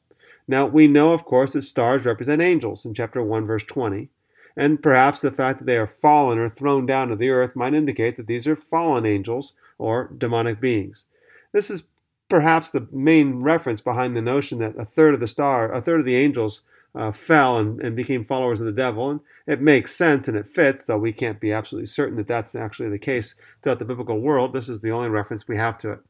Now, 0.49 0.67
we 0.67 0.87
know, 0.87 1.13
of 1.13 1.25
course, 1.25 1.53
that 1.53 1.63
stars 1.63 2.07
represent 2.07 2.41
angels 2.41 2.85
in 2.85 2.95
chapter 2.95 3.23
1, 3.23 3.47
verse 3.47 3.65
20, 3.65 4.11
and 4.57 4.83
perhaps 4.83 5.21
the 5.21 5.31
fact 5.31 5.59
that 5.59 5.67
they 5.67 5.77
are 5.77 5.87
fallen 5.87 6.39
or 6.39 6.49
thrown 6.49 6.87
down 6.87 7.09
to 7.09 7.17
the 7.17 7.31
earth 7.31 7.57
might 7.57 7.75
indicate 7.75 8.17
that 8.17 8.27
these 8.27 8.47
are 8.47 8.57
fallen 8.57 9.05
angels 9.05 9.53
or 9.79 10.11
demonic 10.17 10.61
beings. 10.61 11.05
This 11.53 11.71
is 11.71 11.85
perhaps 12.29 12.71
the 12.71 12.89
main 12.91 13.41
reference 13.41 13.81
behind 13.81 14.17
the 14.17 14.23
notion 14.23 14.59
that 14.59 14.79
a 14.79 14.85
third 14.85 15.15
of 15.15 15.21
the 15.21 15.29
star, 15.29 15.73
a 15.73 15.81
third 15.81 16.01
of 16.01 16.07
the 16.07 16.17
angels 16.17 16.63
uh, 16.95 17.13
fell 17.13 17.59
and, 17.59 17.81
and 17.81 17.95
became 17.95 18.25
followers 18.25 18.61
of 18.61 18.67
the 18.67 18.73
devil. 18.73 19.11
And 19.11 19.21
it 19.47 19.61
makes 19.61 19.95
sense 19.95 20.29
and 20.29 20.37
it 20.37 20.49
fits, 20.49 20.85
though 20.85 20.99
we 20.99 21.13
can't 21.13 21.41
be 21.41 21.53
absolutely 21.53 21.87
certain 21.87 22.17
that 22.17 22.27
that's 22.27 22.55
actually 22.55 22.89
the 22.89 22.99
case 22.99 23.35
throughout 23.63 23.79
the 23.79 23.85
biblical 23.85 24.21
world. 24.21 24.53
This 24.53 24.69
is 24.69 24.81
the 24.81 24.91
only 24.91 25.09
reference 25.09 25.47
we 25.47 25.57
have 25.57 25.79
to 25.79 25.93
it. 25.93 26.01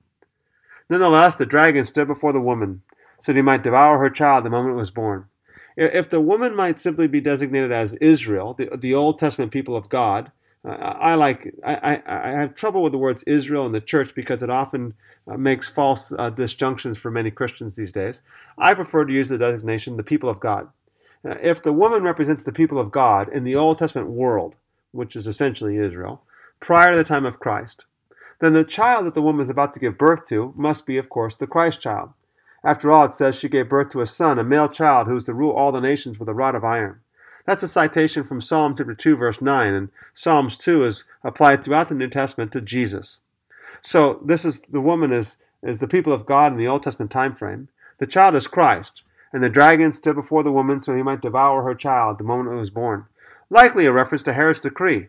Nonetheless, 0.88 1.34
the 1.34 1.46
dragon 1.46 1.84
stood 1.84 2.06
before 2.06 2.32
the 2.32 2.40
woman, 2.40 2.82
so 3.26 3.32
that 3.32 3.38
he 3.38 3.43
might 3.43 3.64
devour 3.64 3.99
her 3.99 4.08
child 4.08 4.44
the 4.44 4.50
moment 4.50 4.75
it 4.75 4.78
was 4.78 4.93
born. 4.93 5.25
If 5.76 6.08
the 6.08 6.20
woman 6.20 6.55
might 6.55 6.78
simply 6.78 7.08
be 7.08 7.20
designated 7.20 7.73
as 7.73 7.94
Israel, 7.94 8.55
the, 8.55 8.67
the 8.76 8.94
Old 8.94 9.19
Testament 9.19 9.50
people 9.50 9.76
of 9.76 9.88
God, 9.88 10.31
I 10.64 11.17
like 11.17 11.52
I, 11.64 11.75
I, 11.75 12.02
I, 12.06 12.31
have 12.31 12.55
trouble 12.55 12.84
with 12.84 12.93
the 12.93 12.99
words 12.99 13.25
Israel 13.25 13.67
and 13.67 13.75
the 13.75 13.81
church 13.81 14.14
because 14.14 14.44
it 14.44 14.50
often 14.50 14.94
uh, 15.26 15.37
makes 15.37 15.69
false 15.69 16.12
uh, 16.17 16.31
disjunctions 16.31 16.99
for 16.99 17.11
many 17.11 17.32
Christians 17.32 17.75
these 17.75 17.90
days. 17.90 18.23
I 18.58 18.75
prefer 18.75 19.05
to 19.05 19.12
use 19.12 19.29
the 19.29 19.38
designation 19.38 19.96
the 19.96 20.02
people 20.05 20.29
of 20.29 20.38
God. 20.38 20.69
Uh, 21.25 21.34
if 21.43 21.61
the 21.61 21.72
woman 21.72 22.05
represents 22.05 22.44
the 22.44 22.52
people 22.52 22.79
of 22.79 22.93
God 22.93 23.29
in 23.29 23.43
the 23.43 23.56
Old 23.56 23.79
Testament 23.79 24.08
world, 24.08 24.55
which 24.93 25.17
is 25.17 25.26
essentially 25.26 25.79
Israel, 25.79 26.22
prior 26.61 26.93
to 26.93 26.96
the 26.96 27.05
time 27.05 27.26
of 27.26 27.40
Christ, 27.40 27.84
then 28.41 28.53
the 28.53 28.65
child 28.65 29.05
that 29.06 29.15
the 29.15 29.22
woman 29.22 29.43
is 29.43 29.50
about 29.50 29.72
to 29.74 29.81
give 29.81 29.98
birth 29.98 30.29
to 30.29 30.53
must 30.56 30.86
be, 30.86 30.96
of 30.96 31.08
course, 31.08 31.34
the 31.34 31.48
Christ 31.48 31.81
child. 31.81 32.10
After 32.67 32.91
all, 32.91 33.05
it 33.05 33.15
says 33.15 33.37
she 33.37 33.49
gave 33.49 33.69
birth 33.69 33.91
to 33.91 34.01
a 34.01 34.08
son, 34.08 34.41
a 34.41 34.44
male 34.44 34.69
child, 34.69 35.06
who 35.06 35.15
is 35.15 35.23
to 35.25 35.35
rule 35.35 35.53
all 35.53 35.70
the 35.70 35.81
nations 35.81 36.19
with 36.19 36.29
a 36.29 36.35
rod 36.35 36.56
of 36.56 36.65
iron. 36.65 36.99
That's 37.44 37.63
a 37.63 37.69
citation 37.69 38.25
from 38.25 38.41
Psalm 38.41 38.75
chapter 38.77 38.93
2, 38.93 39.17
verse 39.17 39.41
9, 39.41 39.73
and 39.73 39.89
Psalms 40.15 40.58
2 40.58 40.85
is 40.85 41.05
applied 41.23 41.63
throughout 41.63 41.89
the 41.89 41.94
New 41.94 42.08
Testament 42.08 42.51
to 42.53 42.61
Jesus. 42.61 43.20
So 43.82 44.20
this 44.25 44.44
is 44.44 44.63
the 44.63 44.81
woman 44.81 45.13
is, 45.13 45.37
is 45.63 45.79
the 45.79 45.87
people 45.87 46.13
of 46.13 46.27
God 46.27 46.51
in 46.51 46.58
the 46.58 46.67
Old 46.67 46.82
Testament 46.82 47.13
time 47.13 47.37
frame. 47.37 47.69
The 47.99 48.06
child 48.06 48.35
is 48.35 48.49
Christ, 48.49 49.05
and 49.32 49.44
the 49.44 49.49
dragon 49.49 49.93
stood 49.93 50.17
before 50.17 50.43
the 50.43 50.51
woman 50.51 50.82
so 50.82 50.96
he 50.96 51.05
might 51.05 51.23
devour 51.23 51.63
her 51.63 51.75
child 51.77 52.19
the 52.19 52.25
moment 52.25 52.53
it 52.53 52.58
was 52.58 52.70
born. 52.70 53.05
Likely 53.49 53.87
a 53.87 53.93
reference 53.93 54.25
to 54.25 54.32
Herod's 54.32 54.58
decree. 54.58 55.06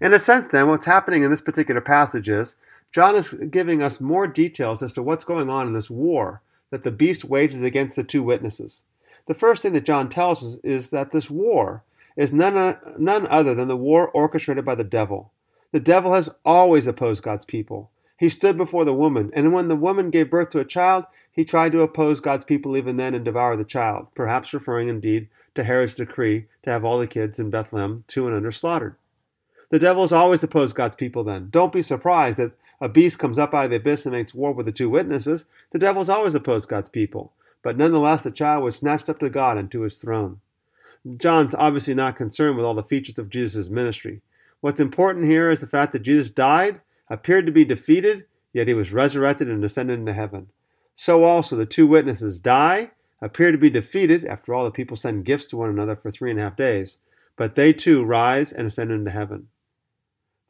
In 0.00 0.14
a 0.14 0.18
sense, 0.18 0.48
then, 0.48 0.66
what's 0.68 0.86
happening 0.86 1.24
in 1.24 1.30
this 1.30 1.42
particular 1.42 1.82
passage 1.82 2.30
is 2.30 2.54
John 2.92 3.14
is 3.14 3.34
giving 3.34 3.82
us 3.82 4.00
more 4.00 4.26
details 4.26 4.82
as 4.82 4.92
to 4.94 5.02
what's 5.02 5.24
going 5.24 5.48
on 5.48 5.66
in 5.68 5.74
this 5.74 5.90
war 5.90 6.42
that 6.70 6.84
the 6.84 6.90
beast 6.90 7.24
wages 7.24 7.62
against 7.62 7.96
the 7.96 8.04
two 8.04 8.22
witnesses. 8.22 8.82
The 9.26 9.34
first 9.34 9.62
thing 9.62 9.72
that 9.74 9.84
John 9.84 10.08
tells 10.08 10.42
us 10.42 10.58
is 10.64 10.90
that 10.90 11.12
this 11.12 11.30
war 11.30 11.84
is 12.16 12.32
none, 12.32 12.76
none 12.98 13.26
other 13.28 13.54
than 13.54 13.68
the 13.68 13.76
war 13.76 14.08
orchestrated 14.08 14.64
by 14.64 14.74
the 14.74 14.84
devil. 14.84 15.30
The 15.72 15.80
devil 15.80 16.14
has 16.14 16.30
always 16.44 16.86
opposed 16.86 17.22
God's 17.22 17.44
people. 17.44 17.90
He 18.18 18.28
stood 18.28 18.56
before 18.56 18.84
the 18.84 18.92
woman, 18.92 19.30
and 19.34 19.52
when 19.52 19.68
the 19.68 19.76
woman 19.76 20.10
gave 20.10 20.30
birth 20.30 20.50
to 20.50 20.58
a 20.58 20.64
child, 20.64 21.04
he 21.30 21.44
tried 21.44 21.72
to 21.72 21.80
oppose 21.80 22.20
God's 22.20 22.44
people 22.44 22.76
even 22.76 22.96
then 22.96 23.14
and 23.14 23.24
devour 23.24 23.56
the 23.56 23.64
child, 23.64 24.08
perhaps 24.14 24.52
referring 24.52 24.88
indeed 24.88 25.28
to 25.54 25.64
Herod's 25.64 25.94
decree 25.94 26.46
to 26.64 26.70
have 26.70 26.84
all 26.84 26.98
the 26.98 27.06
kids 27.06 27.38
in 27.38 27.50
Bethlehem 27.50 28.04
two 28.08 28.26
and 28.26 28.36
under 28.36 28.50
slaughtered. 28.50 28.96
The 29.70 29.78
devil 29.78 30.02
has 30.02 30.12
always 30.12 30.42
opposed 30.42 30.74
God's 30.74 30.96
people 30.96 31.22
then. 31.22 31.48
Don't 31.50 31.72
be 31.72 31.82
surprised 31.82 32.36
that 32.38 32.52
a 32.80 32.88
beast 32.88 33.18
comes 33.18 33.38
up 33.38 33.54
out 33.54 33.66
of 33.66 33.70
the 33.70 33.76
abyss 33.76 34.06
and 34.06 34.14
makes 34.14 34.34
war 34.34 34.52
with 34.52 34.66
the 34.66 34.72
two 34.72 34.88
witnesses. 34.88 35.44
The 35.72 35.78
devil 35.78 36.10
always 36.10 36.34
opposed 36.34 36.68
God's 36.68 36.88
people 36.88 37.32
but 37.62 37.76
nonetheless 37.76 38.22
the 38.22 38.30
child 38.30 38.64
was 38.64 38.76
snatched 38.76 39.08
up 39.08 39.18
to 39.20 39.30
God 39.30 39.58
and 39.58 39.70
to 39.70 39.82
his 39.82 39.98
throne. 39.98 40.40
John's 41.16 41.54
obviously 41.54 41.94
not 41.94 42.16
concerned 42.16 42.56
with 42.56 42.64
all 42.64 42.74
the 42.74 42.82
features 42.82 43.18
of 43.18 43.30
Jesus' 43.30 43.68
ministry. 43.68 44.20
What's 44.60 44.80
important 44.80 45.26
here 45.26 45.50
is 45.50 45.60
the 45.60 45.66
fact 45.66 45.92
that 45.92 46.02
Jesus 46.02 46.28
died, 46.28 46.80
appeared 47.08 47.46
to 47.46 47.52
be 47.52 47.64
defeated, 47.64 48.24
yet 48.52 48.68
he 48.68 48.74
was 48.74 48.92
resurrected 48.92 49.48
and 49.48 49.64
ascended 49.64 49.98
into 49.98 50.12
heaven. 50.12 50.48
So 50.94 51.24
also 51.24 51.56
the 51.56 51.64
two 51.64 51.86
witnesses 51.86 52.38
die, 52.38 52.90
appear 53.22 53.52
to 53.52 53.58
be 53.58 53.70
defeated. 53.70 54.26
After 54.26 54.54
all, 54.54 54.64
the 54.64 54.70
people 54.70 54.96
send 54.96 55.24
gifts 55.24 55.46
to 55.46 55.56
one 55.56 55.70
another 55.70 55.96
for 55.96 56.10
three 56.10 56.30
and 56.30 56.38
a 56.38 56.42
half 56.42 56.56
days. 56.56 56.98
But 57.36 57.54
they 57.54 57.72
too 57.72 58.04
rise 58.04 58.52
and 58.52 58.66
ascend 58.66 58.90
into 58.90 59.10
heaven. 59.10 59.48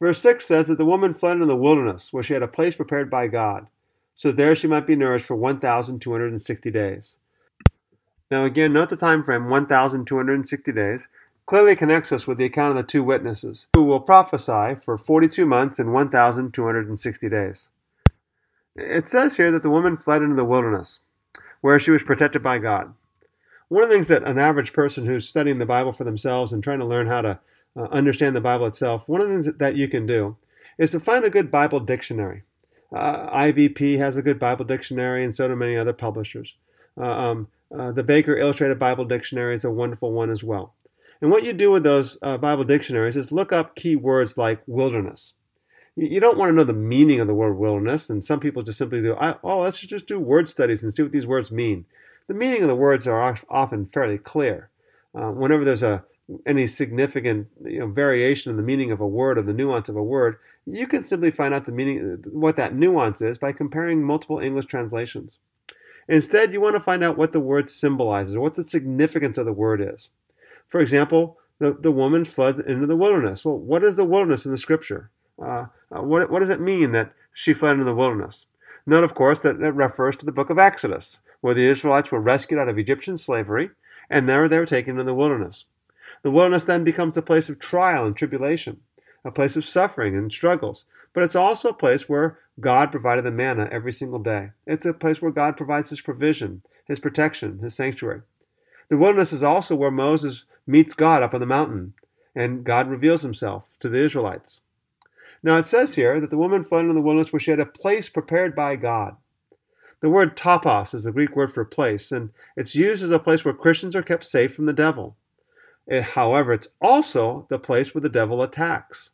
Verse 0.01 0.19
6 0.19 0.43
says 0.43 0.67
that 0.67 0.79
the 0.79 0.85
woman 0.85 1.13
fled 1.13 1.33
into 1.33 1.45
the 1.45 1.55
wilderness, 1.55 2.11
where 2.11 2.23
she 2.23 2.33
had 2.33 2.41
a 2.41 2.47
place 2.47 2.75
prepared 2.75 3.07
by 3.07 3.27
God, 3.27 3.67
so 4.15 4.29
that 4.29 4.37
there 4.37 4.55
she 4.55 4.67
might 4.67 4.87
be 4.87 4.95
nourished 4.95 5.27
for 5.27 5.35
1,260 5.35 6.71
days. 6.71 7.17
Now, 8.31 8.43
again, 8.43 8.73
note 8.73 8.89
the 8.89 8.95
time 8.95 9.23
frame 9.23 9.47
1,260 9.47 10.71
days 10.71 11.07
clearly 11.45 11.75
connects 11.75 12.11
us 12.11 12.25
with 12.25 12.39
the 12.39 12.45
account 12.45 12.71
of 12.71 12.77
the 12.77 12.91
two 12.91 13.03
witnesses, 13.03 13.67
who 13.75 13.83
will 13.83 13.99
prophesy 13.99 14.73
for 14.83 14.97
42 14.97 15.45
months 15.45 15.77
and 15.77 15.93
1,260 15.93 17.29
days. 17.29 17.69
It 18.75 19.07
says 19.07 19.37
here 19.37 19.51
that 19.51 19.61
the 19.61 19.69
woman 19.69 19.97
fled 19.97 20.23
into 20.23 20.35
the 20.35 20.45
wilderness, 20.45 21.01
where 21.59 21.77
she 21.77 21.91
was 21.91 22.01
protected 22.01 22.41
by 22.41 22.57
God. 22.57 22.95
One 23.67 23.83
of 23.83 23.89
the 23.89 23.95
things 23.95 24.07
that 24.07 24.23
an 24.23 24.39
average 24.39 24.73
person 24.73 25.05
who's 25.05 25.27
studying 25.27 25.59
the 25.59 25.65
Bible 25.67 25.91
for 25.91 26.05
themselves 26.05 26.51
and 26.51 26.63
trying 26.63 26.79
to 26.79 26.85
learn 26.85 27.05
how 27.05 27.21
to 27.21 27.39
uh, 27.75 27.83
understand 27.83 28.35
the 28.35 28.41
Bible 28.41 28.65
itself, 28.65 29.07
one 29.07 29.21
of 29.21 29.29
the 29.29 29.33
things 29.33 29.57
that 29.57 29.75
you 29.75 29.87
can 29.87 30.05
do 30.05 30.37
is 30.77 30.91
to 30.91 30.99
find 30.99 31.23
a 31.25 31.29
good 31.29 31.51
Bible 31.51 31.79
dictionary. 31.79 32.43
Uh, 32.93 33.29
IVP 33.35 33.97
has 33.97 34.17
a 34.17 34.21
good 34.21 34.39
Bible 34.39 34.65
dictionary, 34.65 35.23
and 35.23 35.35
so 35.35 35.47
do 35.47 35.55
many 35.55 35.77
other 35.77 35.93
publishers. 35.93 36.55
Uh, 36.99 37.05
um, 37.05 37.47
uh, 37.77 37.91
the 37.91 38.03
Baker 38.03 38.35
Illustrated 38.35 38.77
Bible 38.77 39.05
Dictionary 39.05 39.55
is 39.55 39.63
a 39.63 39.71
wonderful 39.71 40.11
one 40.11 40.29
as 40.29 40.43
well. 40.43 40.73
And 41.21 41.31
what 41.31 41.45
you 41.45 41.53
do 41.53 41.71
with 41.71 41.83
those 41.83 42.17
uh, 42.21 42.37
Bible 42.37 42.63
dictionaries 42.63 43.15
is 43.15 43.31
look 43.31 43.53
up 43.53 43.75
key 43.75 43.95
words 43.95 44.37
like 44.37 44.61
wilderness. 44.65 45.33
You, 45.95 46.19
don't 46.19 46.37
want 46.37 46.49
to 46.49 46.55
know 46.55 46.63
the 46.63 46.73
meaning 46.73 47.19
of 47.19 47.27
the 47.27 47.33
word 47.33 47.57
wilderness, 47.57 48.09
and 48.09 48.23
some 48.23 48.39
people 48.39 48.63
just 48.63 48.77
simply 48.77 49.01
do, 49.01 49.15
oh, 49.19 49.59
let's 49.59 49.79
just 49.79 50.07
do 50.07 50.19
word 50.19 50.49
studies 50.49 50.83
and 50.83 50.93
see 50.93 51.03
what 51.03 51.11
these 51.11 51.27
words 51.27 51.51
mean. 51.51 51.85
The 52.27 52.33
meaning 52.33 52.61
of 52.61 52.69
the 52.69 52.75
words 52.75 53.07
are 53.07 53.37
often 53.49 53.85
fairly 53.85 54.17
clear. 54.17 54.69
Uh, 55.13 55.31
whenever 55.31 55.65
there's 55.65 55.83
a 55.83 56.03
any 56.45 56.67
significant 56.67 57.47
you 57.63 57.79
know, 57.79 57.87
variation 57.87 58.49
in 58.49 58.57
the 58.57 58.63
meaning 58.63 58.91
of 58.91 58.99
a 58.99 59.07
word 59.07 59.37
or 59.37 59.41
the 59.41 59.53
nuance 59.53 59.89
of 59.89 59.95
a 59.95 60.03
word, 60.03 60.37
you 60.65 60.87
can 60.87 61.03
simply 61.03 61.31
find 61.31 61.53
out 61.53 61.65
the 61.65 61.71
meaning, 61.71 62.23
what 62.31 62.55
that 62.55 62.75
nuance 62.75 63.21
is, 63.21 63.37
by 63.37 63.51
comparing 63.51 64.03
multiple 64.03 64.39
English 64.39 64.65
translations. 64.65 65.39
Instead, 66.07 66.53
you 66.53 66.61
want 66.61 66.75
to 66.75 66.81
find 66.81 67.03
out 67.03 67.17
what 67.17 67.31
the 67.31 67.39
word 67.39 67.69
symbolizes 67.69 68.35
or 68.35 68.41
what 68.41 68.55
the 68.55 68.63
significance 68.63 69.37
of 69.37 69.45
the 69.45 69.53
word 69.53 69.81
is. 69.81 70.09
For 70.67 70.79
example, 70.79 71.37
the, 71.59 71.73
the 71.73 71.91
woman 71.91 72.25
fled 72.25 72.59
into 72.59 72.87
the 72.87 72.95
wilderness. 72.95 73.45
Well, 73.45 73.57
what 73.57 73.83
is 73.83 73.95
the 73.95 74.05
wilderness 74.05 74.45
in 74.45 74.51
the 74.51 74.57
scripture? 74.57 75.09
Uh, 75.41 75.65
uh, 75.95 76.01
what, 76.01 76.29
what 76.29 76.39
does 76.39 76.49
it 76.49 76.61
mean 76.61 76.91
that 76.91 77.13
she 77.33 77.53
fled 77.53 77.73
into 77.73 77.85
the 77.85 77.95
wilderness? 77.95 78.45
Note, 78.85 79.03
of 79.03 79.13
course, 79.13 79.41
that 79.41 79.61
it 79.61 79.73
refers 79.75 80.15
to 80.17 80.25
the 80.25 80.31
book 80.31 80.49
of 80.49 80.57
Exodus, 80.57 81.19
where 81.41 81.53
the 81.53 81.67
Israelites 81.67 82.11
were 82.11 82.19
rescued 82.19 82.59
out 82.59 82.69
of 82.69 82.77
Egyptian 82.77 83.17
slavery, 83.17 83.69
and 84.09 84.27
there 84.27 84.47
they 84.47 84.57
were 84.57 84.65
taken 84.65 84.99
in 84.99 85.05
the 85.05 85.13
wilderness. 85.13 85.65
The 86.23 86.31
wilderness 86.31 86.63
then 86.63 86.83
becomes 86.83 87.17
a 87.17 87.21
place 87.21 87.49
of 87.49 87.59
trial 87.59 88.05
and 88.05 88.15
tribulation, 88.15 88.81
a 89.25 89.31
place 89.31 89.55
of 89.55 89.65
suffering 89.65 90.15
and 90.15 90.31
struggles. 90.31 90.85
But 91.13 91.23
it's 91.23 91.35
also 91.35 91.69
a 91.69 91.73
place 91.73 92.07
where 92.07 92.39
God 92.59 92.91
provided 92.91 93.25
the 93.25 93.31
manna 93.31 93.67
every 93.71 93.91
single 93.91 94.19
day. 94.19 94.51
It's 94.65 94.85
a 94.85 94.93
place 94.93 95.21
where 95.21 95.31
God 95.31 95.57
provides 95.57 95.89
His 95.89 96.01
provision, 96.01 96.61
His 96.85 96.99
protection, 96.99 97.59
His 97.59 97.75
sanctuary. 97.75 98.21
The 98.89 98.97
wilderness 98.97 99.33
is 99.33 99.43
also 99.43 99.75
where 99.75 99.91
Moses 99.91 100.45
meets 100.67 100.93
God 100.93 101.23
up 101.23 101.33
on 101.33 101.39
the 101.39 101.45
mountain, 101.45 101.93
and 102.35 102.63
God 102.63 102.89
reveals 102.89 103.23
Himself 103.23 103.75
to 103.79 103.89
the 103.89 103.97
Israelites. 103.97 104.61
Now 105.43 105.57
it 105.57 105.65
says 105.65 105.95
here 105.95 106.19
that 106.19 106.29
the 106.29 106.37
woman 106.37 106.63
fled 106.63 106.85
in 106.85 106.93
the 106.93 107.01
wilderness 107.01 107.33
where 107.33 107.39
she 107.39 107.51
had 107.51 107.59
a 107.59 107.65
place 107.65 108.09
prepared 108.09 108.55
by 108.55 108.75
God. 108.75 109.17
The 110.01 110.09
word 110.09 110.35
topos 110.35 110.93
is 110.93 111.03
the 111.03 111.11
Greek 111.11 111.35
word 111.35 111.53
for 111.53 111.65
place, 111.65 112.11
and 112.11 112.31
it's 112.55 112.75
used 112.75 113.03
as 113.03 113.11
a 113.11 113.19
place 113.19 113.43
where 113.43 113.53
Christians 113.53 113.95
are 113.95 114.01
kept 114.01 114.25
safe 114.25 114.55
from 114.55 114.65
the 114.65 114.73
devil. 114.73 115.15
It, 115.91 116.03
however, 116.03 116.53
it's 116.53 116.69
also 116.81 117.45
the 117.49 117.59
place 117.59 117.93
where 117.93 118.01
the 118.01 118.07
devil 118.07 118.41
attacks. 118.41 119.09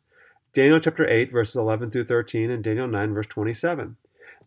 Daniel 0.52 0.78
chapter 0.78 1.08
8, 1.08 1.32
verses 1.32 1.56
11 1.56 1.90
through 1.90 2.04
13, 2.04 2.52
and 2.52 2.62
Daniel 2.62 2.86
9, 2.86 3.14
verse 3.14 3.26
27. 3.26 3.96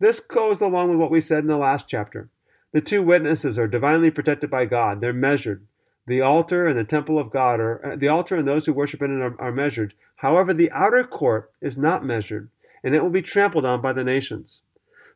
This 0.00 0.18
goes 0.18 0.62
along 0.62 0.88
with 0.88 0.98
what 0.98 1.10
we 1.10 1.20
said 1.20 1.40
in 1.40 1.48
the 1.48 1.58
last 1.58 1.88
chapter. 1.88 2.30
The 2.72 2.80
two 2.80 3.02
witnesses 3.02 3.58
are 3.58 3.68
divinely 3.68 4.10
protected 4.10 4.48
by 4.48 4.64
God. 4.64 5.02
They're 5.02 5.12
measured. 5.12 5.66
The 6.06 6.22
altar 6.22 6.66
and 6.66 6.78
the 6.78 6.84
temple 6.84 7.18
of 7.18 7.30
God 7.30 7.60
are, 7.60 7.92
uh, 7.92 7.96
the 7.96 8.08
altar 8.08 8.36
and 8.36 8.48
those 8.48 8.64
who 8.64 8.72
worship 8.72 9.02
in 9.02 9.14
it 9.14 9.22
are, 9.22 9.38
are 9.38 9.52
measured. 9.52 9.92
However, 10.16 10.54
the 10.54 10.70
outer 10.70 11.04
court 11.04 11.50
is 11.60 11.76
not 11.76 12.02
measured, 12.02 12.48
and 12.82 12.94
it 12.94 13.02
will 13.02 13.10
be 13.10 13.20
trampled 13.20 13.66
on 13.66 13.82
by 13.82 13.92
the 13.92 14.04
nations. 14.04 14.62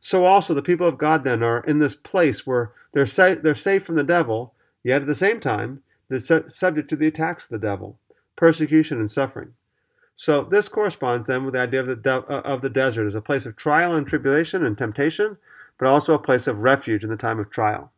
So 0.01 0.25
also 0.25 0.53
the 0.53 0.61
people 0.61 0.85
of 0.85 0.99
God 0.99 1.23
then 1.23 1.41
are 1.41 1.61
in 1.61 1.79
this 1.79 1.95
place 1.95 2.45
where 2.45 2.73
they're, 2.93 3.07
sa- 3.07 3.41
they're 3.41 3.55
safe 3.55 3.83
from 3.83 3.95
the 3.95 4.03
devil, 4.03 4.53
yet 4.83 5.01
at 5.01 5.07
the 5.07 5.15
same 5.15 5.39
time, 5.39 5.81
su- 6.19 6.45
subject 6.47 6.89
to 6.89 6.95
the 6.95 7.07
attacks 7.07 7.45
of 7.45 7.49
the 7.49 7.67
devil, 7.67 7.99
persecution, 8.35 8.99
and 8.99 9.11
suffering. 9.11 9.53
So 10.15 10.43
this 10.43 10.69
corresponds 10.69 11.27
then 11.27 11.45
with 11.45 11.53
the 11.53 11.61
idea 11.61 11.81
of 11.81 11.87
the, 11.87 11.95
de- 11.95 12.25
uh, 12.25 12.41
of 12.41 12.61
the 12.61 12.69
desert 12.69 13.05
as 13.05 13.15
a 13.15 13.21
place 13.21 13.45
of 13.45 13.55
trial 13.55 13.93
and 13.93 14.07
tribulation 14.07 14.65
and 14.65 14.77
temptation, 14.77 15.37
but 15.77 15.87
also 15.87 16.13
a 16.13 16.19
place 16.19 16.47
of 16.47 16.63
refuge 16.63 17.03
in 17.03 17.09
the 17.09 17.17
time 17.17 17.39
of 17.39 17.51
trial. 17.51 17.91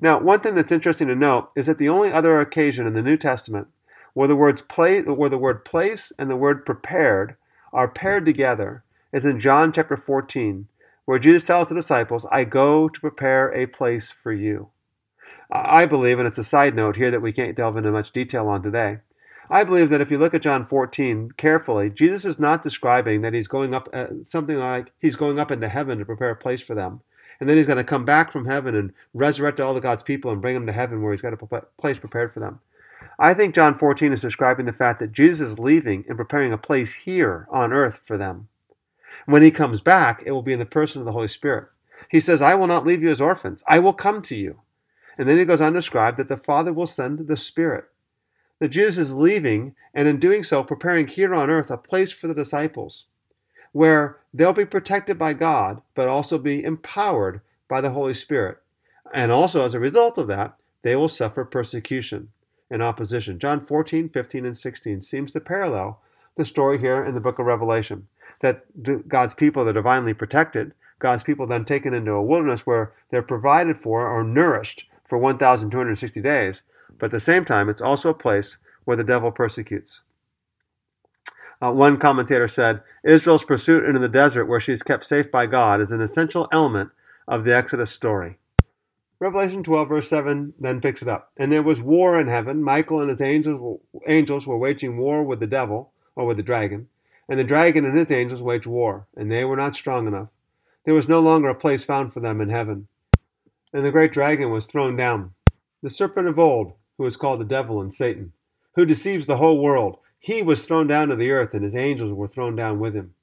Now, 0.00 0.20
one 0.20 0.40
thing 0.40 0.54
that's 0.54 0.70
interesting 0.70 1.08
to 1.08 1.16
note 1.16 1.50
is 1.56 1.66
that 1.66 1.78
the 1.78 1.88
only 1.88 2.12
other 2.12 2.40
occasion 2.40 2.86
in 2.86 2.94
the 2.94 3.02
New 3.02 3.16
Testament 3.16 3.66
where 4.14 4.28
the 4.28 4.36
words 4.36 4.62
play, 4.62 5.02
where 5.02 5.30
the 5.30 5.38
word 5.38 5.64
place 5.64 6.12
and 6.18 6.30
the 6.30 6.36
word 6.36 6.66
prepared 6.66 7.36
are 7.72 7.88
paired 7.88 8.24
together 8.24 8.82
is 9.12 9.24
in 9.24 9.40
John 9.40 9.72
chapter 9.72 9.96
14, 9.96 10.66
where 11.04 11.18
Jesus 11.18 11.44
tells 11.44 11.68
the 11.68 11.74
disciples, 11.74 12.26
I 12.30 12.44
go 12.44 12.88
to 12.88 13.00
prepare 13.00 13.54
a 13.54 13.66
place 13.66 14.10
for 14.10 14.32
you. 14.32 14.70
I 15.50 15.86
believe, 15.86 16.18
and 16.18 16.28
it's 16.28 16.38
a 16.38 16.44
side 16.44 16.74
note 16.74 16.96
here 16.96 17.10
that 17.10 17.22
we 17.22 17.32
can't 17.32 17.56
delve 17.56 17.76
into 17.76 17.90
much 17.90 18.12
detail 18.12 18.48
on 18.48 18.62
today. 18.62 18.98
I 19.50 19.64
believe 19.64 19.88
that 19.90 20.02
if 20.02 20.10
you 20.10 20.18
look 20.18 20.34
at 20.34 20.42
John 20.42 20.66
14 20.66 21.32
carefully, 21.38 21.88
Jesus 21.88 22.24
is 22.26 22.38
not 22.38 22.62
describing 22.62 23.22
that 23.22 23.32
he's 23.32 23.48
going 23.48 23.72
up, 23.72 23.88
uh, 23.94 24.08
something 24.22 24.56
like 24.56 24.92
he's 25.00 25.16
going 25.16 25.40
up 25.40 25.50
into 25.50 25.68
heaven 25.68 25.98
to 25.98 26.04
prepare 26.04 26.30
a 26.30 26.36
place 26.36 26.60
for 26.60 26.74
them. 26.74 27.00
And 27.40 27.48
then 27.48 27.56
he's 27.56 27.66
going 27.66 27.78
to 27.78 27.84
come 27.84 28.04
back 28.04 28.30
from 28.30 28.46
heaven 28.46 28.74
and 28.74 28.92
resurrect 29.14 29.60
all 29.60 29.72
the 29.72 29.80
God's 29.80 30.02
people 30.02 30.30
and 30.30 30.42
bring 30.42 30.54
them 30.54 30.66
to 30.66 30.72
heaven 30.72 31.02
where 31.02 31.12
he's 31.12 31.22
got 31.22 31.32
a 31.32 31.62
place 31.78 31.98
prepared 31.98 32.32
for 32.32 32.40
them. 32.40 32.60
I 33.18 33.32
think 33.32 33.54
John 33.54 33.78
14 33.78 34.12
is 34.12 34.20
describing 34.20 34.66
the 34.66 34.72
fact 34.72 34.98
that 35.00 35.12
Jesus 35.12 35.50
is 35.50 35.58
leaving 35.58 36.04
and 36.08 36.16
preparing 36.16 36.52
a 36.52 36.58
place 36.58 36.94
here 36.94 37.46
on 37.50 37.72
earth 37.72 38.00
for 38.04 38.16
them. 38.18 38.48
When 39.26 39.42
he 39.42 39.50
comes 39.50 39.80
back, 39.80 40.22
it 40.26 40.32
will 40.32 40.42
be 40.42 40.52
in 40.52 40.58
the 40.58 40.66
person 40.66 41.00
of 41.00 41.04
the 41.04 41.12
Holy 41.12 41.28
Spirit. 41.28 41.68
He 42.10 42.20
says, 42.20 42.42
I 42.42 42.54
will 42.54 42.66
not 42.66 42.86
leave 42.86 43.02
you 43.02 43.10
as 43.10 43.20
orphans. 43.20 43.62
I 43.66 43.78
will 43.78 43.92
come 43.92 44.22
to 44.22 44.36
you. 44.36 44.60
And 45.18 45.28
then 45.28 45.36
he 45.36 45.44
goes 45.44 45.60
on 45.60 45.72
to 45.72 45.78
describe 45.80 46.16
that 46.16 46.28
the 46.28 46.36
Father 46.36 46.72
will 46.72 46.86
send 46.86 47.26
the 47.26 47.36
Spirit. 47.36 47.86
That 48.60 48.68
Jesus 48.68 48.96
is 48.96 49.14
leaving, 49.14 49.74
and 49.92 50.08
in 50.08 50.18
doing 50.18 50.42
so, 50.42 50.62
preparing 50.62 51.08
here 51.08 51.34
on 51.34 51.50
earth 51.50 51.70
a 51.70 51.76
place 51.76 52.12
for 52.12 52.28
the 52.28 52.34
disciples, 52.34 53.04
where 53.72 54.18
they'll 54.32 54.52
be 54.52 54.64
protected 54.64 55.18
by 55.18 55.32
God, 55.32 55.82
but 55.94 56.08
also 56.08 56.38
be 56.38 56.64
empowered 56.64 57.40
by 57.68 57.80
the 57.80 57.90
Holy 57.90 58.14
Spirit. 58.14 58.58
And 59.12 59.30
also, 59.32 59.64
as 59.64 59.74
a 59.74 59.80
result 59.80 60.18
of 60.18 60.28
that, 60.28 60.54
they 60.82 60.96
will 60.96 61.08
suffer 61.08 61.44
persecution 61.44 62.28
and 62.70 62.82
opposition. 62.82 63.38
John 63.38 63.60
14, 63.60 64.08
15, 64.08 64.46
and 64.46 64.56
16 64.56 65.02
seems 65.02 65.32
to 65.32 65.40
parallel 65.40 66.00
the 66.36 66.44
story 66.44 66.78
here 66.78 67.04
in 67.04 67.14
the 67.14 67.20
book 67.20 67.38
of 67.38 67.46
Revelation. 67.46 68.06
That 68.40 69.08
God's 69.08 69.34
people 69.34 69.68
are 69.68 69.72
divinely 69.72 70.14
protected, 70.14 70.72
God's 70.98 71.22
people 71.22 71.46
then 71.46 71.64
taken 71.64 71.94
into 71.94 72.12
a 72.12 72.22
wilderness 72.22 72.66
where 72.66 72.92
they're 73.10 73.22
provided 73.22 73.78
for 73.78 74.06
or 74.06 74.24
nourished 74.24 74.84
for 75.08 75.18
1,260 75.18 76.20
days, 76.20 76.62
but 76.98 77.06
at 77.06 77.12
the 77.12 77.20
same 77.20 77.44
time, 77.44 77.68
it's 77.68 77.80
also 77.80 78.10
a 78.10 78.14
place 78.14 78.58
where 78.84 78.96
the 78.96 79.04
devil 79.04 79.30
persecutes. 79.30 80.00
Uh, 81.60 81.72
one 81.72 81.96
commentator 81.96 82.46
said, 82.46 82.82
Israel's 83.02 83.44
pursuit 83.44 83.84
into 83.84 83.98
the 83.98 84.08
desert 84.08 84.46
where 84.46 84.60
she 84.60 84.72
is 84.72 84.82
kept 84.82 85.04
safe 85.04 85.30
by 85.30 85.46
God 85.46 85.80
is 85.80 85.90
an 85.90 86.00
essential 86.00 86.48
element 86.52 86.90
of 87.26 87.44
the 87.44 87.54
Exodus 87.54 87.90
story. 87.90 88.38
Revelation 89.18 89.64
12, 89.64 89.88
verse 89.88 90.08
7 90.08 90.54
then 90.60 90.80
picks 90.80 91.02
it 91.02 91.08
up. 91.08 91.32
And 91.36 91.52
there 91.52 91.62
was 91.62 91.80
war 91.80 92.20
in 92.20 92.28
heaven. 92.28 92.62
Michael 92.62 93.00
and 93.00 93.10
his 93.10 93.20
angels, 93.20 93.80
angels 94.06 94.46
were 94.46 94.56
waging 94.56 94.96
war 94.96 95.24
with 95.24 95.40
the 95.40 95.48
devil, 95.48 95.90
or 96.14 96.26
with 96.26 96.36
the 96.36 96.42
dragon. 96.44 96.88
And 97.28 97.38
the 97.38 97.44
dragon 97.44 97.84
and 97.84 97.98
his 97.98 98.12
angels 98.12 98.40
waged 98.40 98.66
war, 98.66 99.06
and 99.16 99.30
they 99.30 99.44
were 99.44 99.56
not 99.56 99.74
strong 99.74 100.06
enough. 100.06 100.28
There 100.84 100.94
was 100.94 101.08
no 101.08 101.18
longer 101.18 101.48
a 101.48 101.54
place 101.54 101.82
found 101.82 102.14
for 102.14 102.20
them 102.20 102.40
in 102.40 102.48
heaven 102.48 102.86
and 103.72 103.84
the 103.84 103.90
great 103.90 104.12
dragon 104.12 104.50
was 104.50 104.66
thrown 104.66 104.96
down. 104.96 105.32
The 105.82 105.90
serpent 105.90 106.28
of 106.28 106.38
old, 106.38 106.72
who 106.96 107.06
is 107.06 107.16
called 107.16 107.40
the 107.40 107.44
devil 107.44 107.80
and 107.80 107.92
Satan, 107.92 108.32
who 108.74 108.86
deceives 108.86 109.26
the 109.26 109.36
whole 109.36 109.60
world, 109.60 109.98
he 110.18 110.42
was 110.42 110.64
thrown 110.64 110.86
down 110.86 111.08
to 111.08 111.16
the 111.16 111.30
earth, 111.30 111.54
and 111.54 111.64
his 111.64 111.76
angels 111.76 112.12
were 112.12 112.28
thrown 112.28 112.56
down 112.56 112.80
with 112.80 112.94
him. 112.94 113.14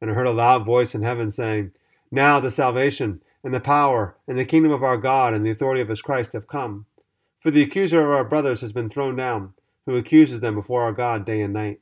And 0.00 0.10
I 0.10 0.14
heard 0.14 0.26
a 0.26 0.32
loud 0.32 0.64
voice 0.64 0.94
in 0.94 1.02
heaven 1.02 1.30
saying, 1.30 1.72
Now 2.10 2.40
the 2.40 2.50
salvation, 2.50 3.20
and 3.44 3.52
the 3.52 3.60
power, 3.60 4.16
and 4.26 4.38
the 4.38 4.44
kingdom 4.44 4.72
of 4.72 4.82
our 4.82 4.96
God, 4.96 5.34
and 5.34 5.44
the 5.44 5.50
authority 5.50 5.80
of 5.80 5.88
his 5.88 6.02
Christ 6.02 6.32
have 6.32 6.48
come. 6.48 6.86
For 7.40 7.50
the 7.50 7.62
accuser 7.62 8.00
of 8.00 8.10
our 8.10 8.24
brothers 8.24 8.60
has 8.62 8.72
been 8.72 8.88
thrown 8.88 9.16
down, 9.16 9.54
who 9.86 9.96
accuses 9.96 10.40
them 10.40 10.54
before 10.54 10.82
our 10.82 10.92
God 10.92 11.24
day 11.24 11.40
and 11.40 11.52
night. 11.52 11.80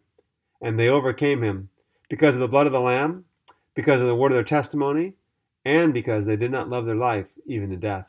And 0.61 0.79
they 0.79 0.89
overcame 0.89 1.43
him, 1.43 1.71
because 2.09 2.35
of 2.35 2.41
the 2.41 2.49
blood 2.49 2.67
of 2.67 2.73
the 2.73 2.81
Lamb, 2.81 3.25
because 3.75 4.01
of 4.01 4.07
the 4.07 4.15
word 4.15 4.33
of 4.33 4.37
their 4.37 4.45
testimony, 4.45 5.15
and 5.67 5.93
because 5.93 6.25
they 6.25 6.37
did 6.37 6.51
not 6.51 6.71
love 6.71 6.87
their 6.87 6.95
life 6.95 7.27
even 7.45 7.71
to 7.71 7.77
death. 7.77 8.07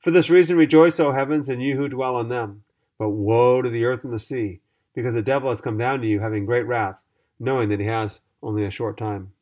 For 0.00 0.10
this 0.10 0.30
reason 0.30 0.56
rejoice, 0.56 0.98
O 1.00 1.12
heavens, 1.12 1.48
and 1.48 1.62
you 1.62 1.76
who 1.76 1.88
dwell 1.88 2.16
on 2.16 2.28
them. 2.28 2.62
But 2.98 3.10
woe 3.10 3.60
to 3.60 3.68
the 3.68 3.84
earth 3.84 4.04
and 4.04 4.12
the 4.12 4.18
sea, 4.18 4.60
because 4.94 5.14
the 5.14 5.22
devil 5.22 5.50
has 5.50 5.60
come 5.60 5.76
down 5.76 6.00
to 6.00 6.06
you, 6.06 6.20
having 6.20 6.46
great 6.46 6.66
wrath, 6.66 6.96
knowing 7.40 7.68
that 7.70 7.80
he 7.80 7.86
has 7.86 8.20
only 8.42 8.64
a 8.64 8.70
short 8.70 8.96
time. 8.96 9.32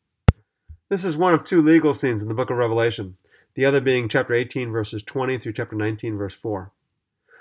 This 0.88 1.04
is 1.04 1.16
one 1.16 1.34
of 1.34 1.44
two 1.44 1.60
legal 1.60 1.92
scenes 1.92 2.22
in 2.22 2.28
the 2.28 2.34
book 2.34 2.50
of 2.50 2.56
Revelation, 2.56 3.16
the 3.54 3.66
other 3.66 3.80
being 3.80 4.08
chapter 4.08 4.34
18, 4.34 4.72
verses 4.72 5.02
20 5.02 5.38
through 5.38 5.52
chapter 5.52 5.76
19, 5.76 6.16
verse 6.16 6.34
4. 6.34 6.72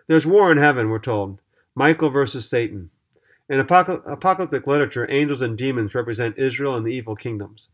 There's 0.08 0.28
war 0.28 0.52
in 0.52 0.58
heaven, 0.58 0.90
we're 0.90 1.00
told. 1.00 1.40
Michael 1.76 2.10
versus 2.10 2.50
Satan. 2.50 2.90
In 3.48 3.60
apocalyptic 3.60 4.68
literature, 4.68 5.10
angels 5.10 5.42
and 5.42 5.58
demons 5.58 5.96
represent 5.96 6.38
Israel 6.38 6.76
and 6.76 6.86
the 6.86 6.94
evil 6.94 7.16
kingdoms. 7.16 7.70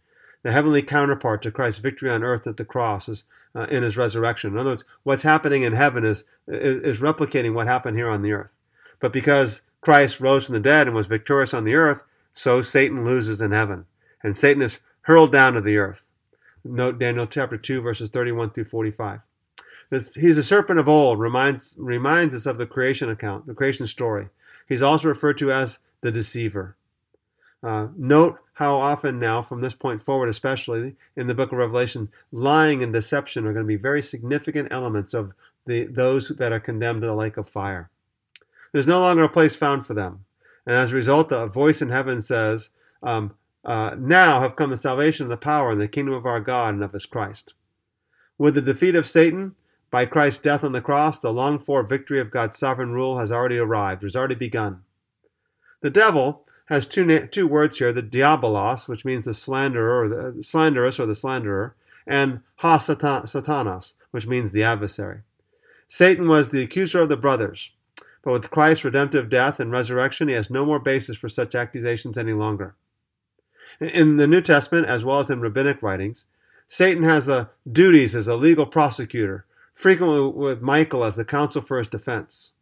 The 0.45 0.51
heavenly 0.51 0.83
counterpart 0.83 1.41
to 1.41 1.51
Christ's 1.51 1.79
victory 1.79 2.11
on 2.11 2.23
earth 2.23 2.45
at 2.45 2.57
the 2.57 2.65
cross 2.65 3.09
is 3.09 3.23
uh, 3.55 3.63
in 3.63 3.81
his 3.81 3.97
resurrection. 3.97 4.51
In 4.51 4.59
other 4.59 4.69
words, 4.69 4.83
what's 5.01 5.23
happening 5.23 5.63
in 5.63 5.73
heaven 5.73 6.05
is, 6.05 6.23
is, 6.47 6.77
is 6.83 6.99
replicating 6.99 7.55
what 7.55 7.65
happened 7.65 7.97
here 7.97 8.11
on 8.11 8.21
the 8.21 8.31
earth. 8.31 8.51
But 8.99 9.11
because 9.11 9.63
Christ 9.81 10.21
rose 10.21 10.45
from 10.45 10.53
the 10.53 10.59
dead 10.59 10.85
and 10.85 10.95
was 10.95 11.07
victorious 11.07 11.51
on 11.51 11.63
the 11.63 11.73
earth, 11.73 12.03
so 12.35 12.61
Satan 12.61 13.03
loses 13.03 13.41
in 13.41 13.53
heaven. 13.53 13.85
And 14.21 14.37
Satan 14.37 14.61
is 14.61 14.77
hurled 15.01 15.31
down 15.31 15.53
to 15.53 15.61
the 15.61 15.77
earth. 15.77 16.11
Note 16.63 16.99
Daniel 16.99 17.25
chapter 17.25 17.57
2, 17.57 17.81
verses 17.81 18.11
31 18.11 18.51
through 18.51 18.65
45. 18.65 19.21
This, 19.89 20.13
he's 20.13 20.37
a 20.37 20.43
serpent 20.43 20.77
of 20.77 20.87
old, 20.87 21.19
reminds, 21.19 21.73
reminds 21.79 22.35
us 22.35 22.45
of 22.45 22.59
the 22.59 22.67
creation 22.67 23.09
account, 23.09 23.47
the 23.47 23.55
creation 23.55 23.87
story. 23.87 24.29
He's 24.69 24.83
also 24.83 25.07
referred 25.07 25.39
to 25.39 25.51
as 25.51 25.79
the 26.01 26.11
deceiver. 26.11 26.77
Uh, 27.63 27.87
note 27.97 28.37
how 28.55 28.77
often 28.77 29.19
now, 29.19 29.41
from 29.41 29.61
this 29.61 29.75
point 29.75 30.01
forward, 30.01 30.29
especially 30.29 30.95
in 31.15 31.27
the 31.27 31.35
book 31.35 31.51
of 31.51 31.57
Revelation, 31.57 32.09
lying 32.31 32.81
and 32.81 32.93
deception 32.93 33.45
are 33.45 33.51
going 33.53 33.65
to 33.65 33.67
be 33.67 33.75
very 33.75 34.01
significant 34.01 34.69
elements 34.71 35.13
of 35.13 35.33
the, 35.65 35.85
those 35.85 36.29
that 36.29 36.53
are 36.53 36.59
condemned 36.59 37.01
to 37.01 37.07
the 37.07 37.15
lake 37.15 37.35
of 37.35 37.49
fire. 37.49 37.89
There's 38.71 38.87
no 38.87 39.01
longer 39.01 39.23
a 39.23 39.29
place 39.29 39.57
found 39.57 39.85
for 39.85 39.93
them. 39.93 40.23
And 40.65 40.75
as 40.75 40.93
a 40.93 40.95
result, 40.95 41.33
a 41.33 41.47
voice 41.47 41.81
in 41.81 41.89
heaven 41.89 42.21
says, 42.21 42.69
um, 43.03 43.35
uh, 43.65 43.95
Now 43.97 44.39
have 44.39 44.55
come 44.55 44.69
the 44.69 44.77
salvation 44.77 45.25
and 45.25 45.31
the 45.31 45.37
power 45.37 45.71
and 45.71 45.81
the 45.81 45.87
kingdom 45.89 46.13
of 46.13 46.25
our 46.25 46.39
God 46.39 46.75
and 46.75 46.83
of 46.83 46.93
his 46.93 47.05
Christ. 47.05 47.53
With 48.37 48.55
the 48.55 48.61
defeat 48.61 48.95
of 48.95 49.05
Satan, 49.05 49.55
by 49.91 50.05
Christ's 50.05 50.41
death 50.41 50.63
on 50.63 50.71
the 50.71 50.81
cross, 50.81 51.19
the 51.19 51.33
longed 51.33 51.63
for 51.63 51.83
victory 51.83 52.21
of 52.21 52.31
God's 52.31 52.57
sovereign 52.57 52.91
rule 52.91 53.19
has 53.19 53.33
already 53.33 53.57
arrived, 53.57 54.03
has 54.03 54.15
already 54.15 54.35
begun. 54.35 54.83
The 55.81 55.89
devil 55.89 56.44
has 56.65 56.85
two, 56.85 57.05
na- 57.05 57.27
two 57.29 57.47
words 57.47 57.77
here 57.77 57.93
the 57.93 58.01
diabolos, 58.01 58.87
which 58.87 59.05
means 59.05 59.25
the 59.25 59.33
slanderer 59.33 60.03
or 60.03 60.09
the 60.09 60.43
slanderous 60.43 60.99
or 60.99 61.05
the 61.05 61.15
slanderer, 61.15 61.75
and 62.07 62.41
ha 62.57 62.77
satanas, 62.77 63.93
which 64.11 64.27
means 64.27 64.51
the 64.51 64.63
adversary. 64.63 65.21
Satan 65.87 66.27
was 66.27 66.49
the 66.49 66.63
accuser 66.63 67.01
of 67.01 67.09
the 67.09 67.17
brothers, 67.17 67.71
but 68.23 68.31
with 68.31 68.49
Christ's 68.49 68.85
redemptive 68.85 69.29
death 69.29 69.59
and 69.59 69.71
resurrection, 69.71 70.27
he 70.27 70.33
has 70.33 70.49
no 70.49 70.65
more 70.65 70.79
basis 70.79 71.17
for 71.17 71.29
such 71.29 71.53
accusations 71.53 72.17
any 72.17 72.33
longer. 72.33 72.75
In 73.79 74.17
the 74.17 74.27
New 74.27 74.41
Testament, 74.41 74.87
as 74.87 75.03
well 75.03 75.19
as 75.19 75.29
in 75.29 75.41
rabbinic 75.41 75.81
writings, 75.83 76.25
Satan 76.67 77.03
has 77.03 77.29
a 77.29 77.51
duties 77.71 78.15
as 78.15 78.27
a 78.27 78.35
legal 78.35 78.65
prosecutor 78.65 79.45
frequently 79.73 80.21
with 80.27 80.61
Michael 80.61 81.03
as 81.03 81.15
the 81.17 81.25
counsel 81.25 81.61
for 81.61 81.77
his 81.77 81.87
defense. 81.87 82.53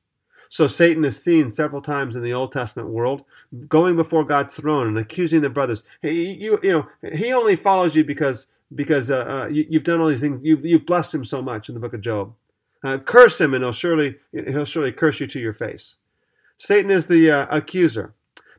So 0.53 0.67
Satan 0.67 1.03
is 1.03 1.19
seen 1.19 1.51
several 1.51 1.81
times 1.81 2.15
in 2.15 2.21
the 2.21 2.35
Old 2.35 2.51
Testament 2.51 2.89
world 2.89 3.23
going 3.67 3.95
before 3.95 4.23
God's 4.23 4.53
throne 4.53 4.87
and 4.87 4.99
accusing 4.99 5.41
the 5.41 5.49
brothers. 5.49 5.81
He, 5.99 6.31
you, 6.33 6.59
you 6.61 6.71
know, 6.71 7.09
he 7.11 7.33
only 7.33 7.55
follows 7.55 7.95
you 7.95 8.03
because 8.03 8.45
because 8.75 9.09
uh, 9.09 9.25
uh, 9.45 9.47
you, 9.47 9.65
have 9.73 9.83
done 9.83 9.99
all 9.99 10.09
these 10.09 10.19
things. 10.19 10.41
You've, 10.43 10.63
you've 10.63 10.85
blessed 10.85 11.15
him 11.15 11.25
so 11.25 11.41
much 11.41 11.69
in 11.69 11.73
the 11.73 11.81
book 11.81 11.95
of 11.95 12.01
Job. 12.01 12.35
Uh, 12.83 12.99
curse 12.99 13.41
him, 13.41 13.55
and 13.55 13.63
he'll 13.63 13.73
surely 13.73 14.17
he'll 14.31 14.63
surely 14.63 14.91
curse 14.91 15.19
you 15.19 15.25
to 15.25 15.39
your 15.39 15.53
face. 15.53 15.95
Satan 16.59 16.91
is 16.91 17.07
the 17.07 17.31
uh, 17.31 17.47
accuser, 17.49 18.13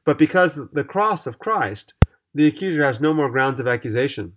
but 0.04 0.18
because 0.18 0.58
the 0.72 0.82
cross 0.82 1.28
of 1.28 1.38
Christ, 1.38 1.94
the 2.34 2.48
accuser 2.48 2.82
has 2.82 3.00
no 3.00 3.14
more 3.14 3.30
grounds 3.30 3.60
of 3.60 3.68
accusation. 3.68 4.32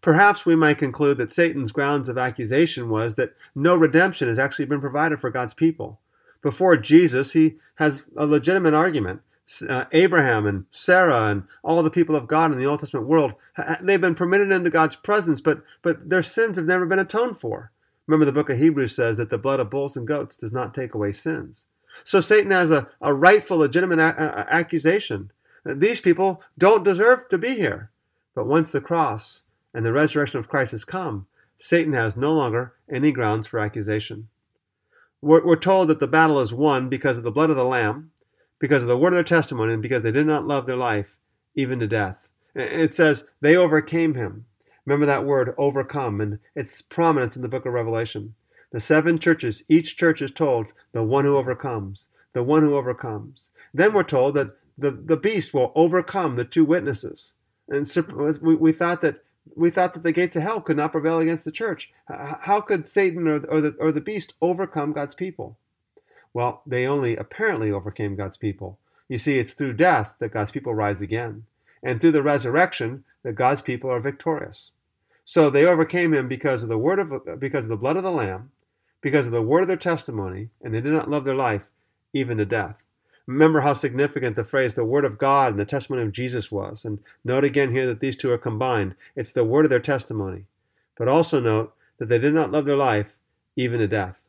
Perhaps 0.00 0.46
we 0.46 0.54
might 0.54 0.78
conclude 0.78 1.18
that 1.18 1.32
Satan's 1.32 1.72
grounds 1.72 2.08
of 2.08 2.16
accusation 2.16 2.88
was 2.88 3.16
that 3.16 3.34
no 3.56 3.74
redemption 3.74 4.28
has 4.28 4.38
actually 4.38 4.66
been 4.66 4.80
provided 4.80 5.20
for 5.20 5.30
God's 5.30 5.54
people. 5.54 5.98
Before 6.42 6.76
Jesus, 6.76 7.32
he 7.32 7.56
has 7.76 8.04
a 8.16 8.26
legitimate 8.26 8.74
argument. 8.74 9.20
Uh, 9.68 9.84
Abraham 9.92 10.46
and 10.46 10.66
Sarah 10.70 11.24
and 11.26 11.42
all 11.64 11.82
the 11.82 11.90
people 11.90 12.14
of 12.14 12.28
God 12.28 12.52
in 12.52 12.58
the 12.58 12.66
Old 12.66 12.80
Testament 12.80 13.08
world, 13.08 13.32
they've 13.82 14.00
been 14.00 14.14
permitted 14.14 14.52
into 14.52 14.70
God's 14.70 14.94
presence, 14.94 15.40
but, 15.40 15.62
but 15.82 16.08
their 16.08 16.22
sins 16.22 16.56
have 16.56 16.66
never 16.66 16.86
been 16.86 17.00
atoned 17.00 17.38
for. 17.38 17.72
Remember, 18.06 18.24
the 18.24 18.32
book 18.32 18.48
of 18.48 18.58
Hebrews 18.58 18.94
says 18.94 19.16
that 19.16 19.30
the 19.30 19.38
blood 19.38 19.60
of 19.60 19.70
bulls 19.70 19.96
and 19.96 20.06
goats 20.06 20.36
does 20.36 20.52
not 20.52 20.72
take 20.72 20.94
away 20.94 21.12
sins. 21.12 21.66
So 22.04 22.20
Satan 22.20 22.52
has 22.52 22.70
a, 22.70 22.88
a 23.00 23.12
rightful, 23.12 23.58
legitimate 23.58 23.98
a- 23.98 24.16
a- 24.18 24.54
accusation. 24.54 25.32
These 25.64 26.00
people 26.00 26.42
don't 26.56 26.84
deserve 26.84 27.28
to 27.28 27.38
be 27.38 27.56
here. 27.56 27.90
But 28.34 28.46
once 28.46 28.70
the 28.70 28.80
cross 28.80 29.42
and 29.74 29.84
the 29.84 29.92
resurrection 29.92 30.38
of 30.38 30.48
Christ 30.48 30.72
has 30.72 30.84
come, 30.84 31.26
Satan 31.58 31.92
has 31.92 32.16
no 32.16 32.32
longer 32.32 32.74
any 32.90 33.12
grounds 33.12 33.46
for 33.46 33.58
accusation. 33.58 34.28
We're, 35.22 35.44
we're, 35.44 35.56
told 35.56 35.88
that 35.88 36.00
the 36.00 36.06
battle 36.06 36.40
is 36.40 36.54
won 36.54 36.88
because 36.88 37.18
of 37.18 37.24
the 37.24 37.30
blood 37.30 37.50
of 37.50 37.56
the 37.56 37.64
Lamb, 37.64 38.10
because 38.58 38.82
of 38.82 38.88
the 38.88 38.96
word 38.96 39.12
of 39.12 39.14
their 39.14 39.24
testimony, 39.24 39.74
and 39.74 39.82
because 39.82 40.02
they 40.02 40.12
did 40.12 40.26
not 40.26 40.46
love 40.46 40.66
their 40.66 40.76
life 40.76 41.18
even 41.54 41.78
to 41.80 41.86
death. 41.86 42.28
It 42.54 42.94
says 42.94 43.24
they 43.40 43.56
overcame 43.56 44.14
him. 44.14 44.46
Remember 44.86 45.06
that 45.06 45.24
word, 45.24 45.54
overcome, 45.58 46.20
and 46.20 46.38
its 46.54 46.82
prominence 46.82 47.36
in 47.36 47.42
the 47.42 47.48
book 47.48 47.66
of 47.66 47.72
Revelation. 47.72 48.34
The 48.72 48.80
seven 48.80 49.18
churches, 49.18 49.62
each 49.68 49.96
church 49.96 50.22
is 50.22 50.30
told, 50.30 50.66
the 50.92 51.02
one 51.02 51.24
who 51.24 51.36
overcomes, 51.36 52.08
the 52.32 52.42
one 52.42 52.62
who 52.62 52.74
overcomes. 52.74 53.50
Then 53.74 53.92
we're 53.92 54.02
told 54.02 54.34
that 54.34 54.56
the, 54.78 54.90
the 54.90 55.16
beast 55.16 55.52
will 55.52 55.72
overcome 55.74 56.36
the 56.36 56.44
two 56.44 56.64
witnesses. 56.64 57.34
And 57.68 57.88
we, 58.40 58.54
we 58.56 58.72
thought 58.72 59.00
that 59.02 59.22
we 59.56 59.70
thought 59.70 59.94
that 59.94 60.02
the 60.02 60.12
gates 60.12 60.36
of 60.36 60.42
hell 60.42 60.60
could 60.60 60.76
not 60.76 60.92
prevail 60.92 61.20
against 61.20 61.44
the 61.44 61.52
church. 61.52 61.92
How 62.08 62.60
could 62.60 62.86
Satan 62.86 63.26
or, 63.28 63.44
or, 63.46 63.60
the, 63.60 63.76
or 63.78 63.92
the 63.92 64.00
beast 64.00 64.34
overcome 64.40 64.92
God's 64.92 65.14
people? 65.14 65.56
Well, 66.32 66.62
they 66.66 66.86
only 66.86 67.16
apparently 67.16 67.70
overcame 67.70 68.16
God's 68.16 68.36
people. 68.36 68.78
You 69.08 69.18
see, 69.18 69.38
it's 69.38 69.54
through 69.54 69.74
death 69.74 70.14
that 70.20 70.32
God's 70.32 70.52
people 70.52 70.74
rise 70.74 71.02
again, 71.02 71.44
and 71.82 72.00
through 72.00 72.12
the 72.12 72.22
resurrection 72.22 73.04
that 73.22 73.34
God's 73.34 73.62
people 73.62 73.90
are 73.90 74.00
victorious. 74.00 74.70
So 75.24 75.50
they 75.50 75.64
overcame 75.64 76.14
him 76.14 76.28
because 76.28 76.62
of 76.62 76.68
the 76.68 76.78
word 76.78 76.98
of 76.98 77.40
because 77.40 77.64
of 77.64 77.68
the 77.70 77.76
blood 77.76 77.96
of 77.96 78.02
the 78.02 78.12
Lamb, 78.12 78.52
because 79.00 79.26
of 79.26 79.32
the 79.32 79.42
word 79.42 79.62
of 79.62 79.68
their 79.68 79.76
testimony, 79.76 80.50
and 80.62 80.74
they 80.74 80.80
did 80.80 80.92
not 80.92 81.10
love 81.10 81.24
their 81.24 81.34
life 81.34 81.70
even 82.12 82.38
to 82.38 82.44
death. 82.44 82.82
Remember 83.30 83.60
how 83.60 83.74
significant 83.74 84.34
the 84.34 84.42
phrase 84.42 84.74
the 84.74 84.84
Word 84.84 85.04
of 85.04 85.16
God 85.16 85.52
and 85.52 85.60
the 85.60 85.64
testimony 85.64 86.02
of 86.02 86.10
Jesus 86.10 86.50
was. 86.50 86.84
And 86.84 86.98
note 87.24 87.44
again 87.44 87.70
here 87.70 87.86
that 87.86 88.00
these 88.00 88.16
two 88.16 88.32
are 88.32 88.38
combined. 88.38 88.96
It's 89.14 89.30
the 89.30 89.44
word 89.44 89.66
of 89.66 89.70
their 89.70 89.78
testimony. 89.78 90.46
But 90.98 91.06
also 91.06 91.38
note 91.38 91.72
that 91.98 92.08
they 92.08 92.18
did 92.18 92.34
not 92.34 92.50
love 92.50 92.64
their 92.64 92.76
life 92.76 93.18
even 93.54 93.78
to 93.78 93.86
death. 93.86 94.26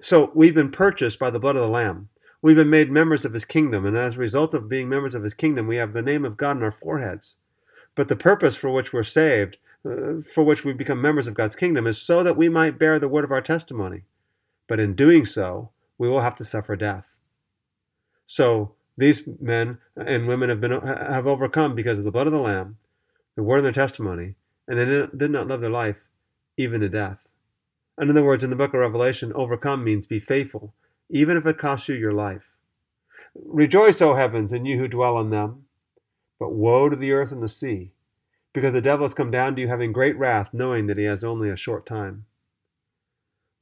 So 0.00 0.30
we've 0.34 0.54
been 0.54 0.70
purchased 0.70 1.18
by 1.18 1.30
the 1.30 1.40
blood 1.40 1.56
of 1.56 1.62
the 1.62 1.68
Lamb. 1.68 2.10
We've 2.42 2.54
been 2.54 2.70
made 2.70 2.92
members 2.92 3.24
of 3.24 3.32
His 3.32 3.44
kingdom. 3.44 3.84
And 3.84 3.96
as 3.96 4.14
a 4.14 4.20
result 4.20 4.54
of 4.54 4.68
being 4.68 4.88
members 4.88 5.16
of 5.16 5.24
His 5.24 5.34
kingdom, 5.34 5.66
we 5.66 5.76
have 5.76 5.92
the 5.92 6.00
name 6.00 6.24
of 6.24 6.36
God 6.36 6.56
on 6.56 6.62
our 6.62 6.70
foreheads. 6.70 7.34
But 7.96 8.08
the 8.08 8.14
purpose 8.14 8.54
for 8.54 8.70
which 8.70 8.92
we're 8.92 9.02
saved, 9.02 9.56
uh, 9.84 10.20
for 10.32 10.44
which 10.44 10.64
we 10.64 10.72
become 10.72 11.02
members 11.02 11.26
of 11.26 11.34
God's 11.34 11.56
kingdom, 11.56 11.88
is 11.88 12.00
so 12.00 12.22
that 12.22 12.36
we 12.36 12.48
might 12.48 12.78
bear 12.78 13.00
the 13.00 13.08
word 13.08 13.24
of 13.24 13.32
our 13.32 13.42
testimony. 13.42 14.02
But 14.68 14.78
in 14.78 14.94
doing 14.94 15.24
so, 15.24 15.70
we 15.98 16.08
will 16.08 16.20
have 16.20 16.36
to 16.36 16.44
suffer 16.44 16.76
death. 16.76 17.16
So 18.26 18.74
these 18.96 19.22
men 19.40 19.78
and 19.96 20.28
women 20.28 20.48
have 20.48 20.60
been 20.60 20.72
have 20.72 21.26
overcome 21.26 21.74
because 21.74 21.98
of 21.98 22.04
the 22.04 22.10
blood 22.10 22.26
of 22.26 22.32
the 22.32 22.38
Lamb, 22.38 22.78
the 23.36 23.42
word 23.42 23.58
of 23.58 23.64
their 23.64 23.72
testimony, 23.72 24.34
and 24.68 24.78
they 24.78 24.84
did 25.16 25.30
not 25.30 25.48
love 25.48 25.60
their 25.60 25.70
life 25.70 26.08
even 26.56 26.80
to 26.80 26.88
death. 26.88 27.28
In 28.00 28.10
other 28.10 28.24
words, 28.24 28.42
in 28.42 28.50
the 28.50 28.56
book 28.56 28.74
of 28.74 28.80
Revelation, 28.80 29.32
overcome 29.34 29.84
means 29.84 30.06
be 30.06 30.18
faithful, 30.18 30.74
even 31.10 31.36
if 31.36 31.46
it 31.46 31.58
costs 31.58 31.88
you 31.88 31.94
your 31.94 32.12
life. 32.12 32.50
Rejoice, 33.34 34.00
O 34.00 34.14
heavens, 34.14 34.52
and 34.52 34.66
you 34.66 34.78
who 34.78 34.88
dwell 34.88 35.18
in 35.20 35.30
them. 35.30 35.66
But 36.38 36.52
woe 36.52 36.88
to 36.88 36.96
the 36.96 37.12
earth 37.12 37.30
and 37.30 37.42
the 37.42 37.48
sea, 37.48 37.92
because 38.52 38.72
the 38.72 38.80
devil 38.80 39.04
has 39.04 39.14
come 39.14 39.30
down 39.30 39.54
to 39.54 39.62
you 39.62 39.68
having 39.68 39.92
great 39.92 40.16
wrath, 40.18 40.50
knowing 40.52 40.86
that 40.86 40.98
he 40.98 41.04
has 41.04 41.22
only 41.22 41.48
a 41.48 41.56
short 41.56 41.86
time. 41.86 42.26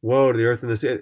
Woe 0.02 0.32
to 0.32 0.38
the 0.38 0.44
earth 0.44 0.62
and 0.62 0.70
the 0.70 0.76
sea. 0.76 0.98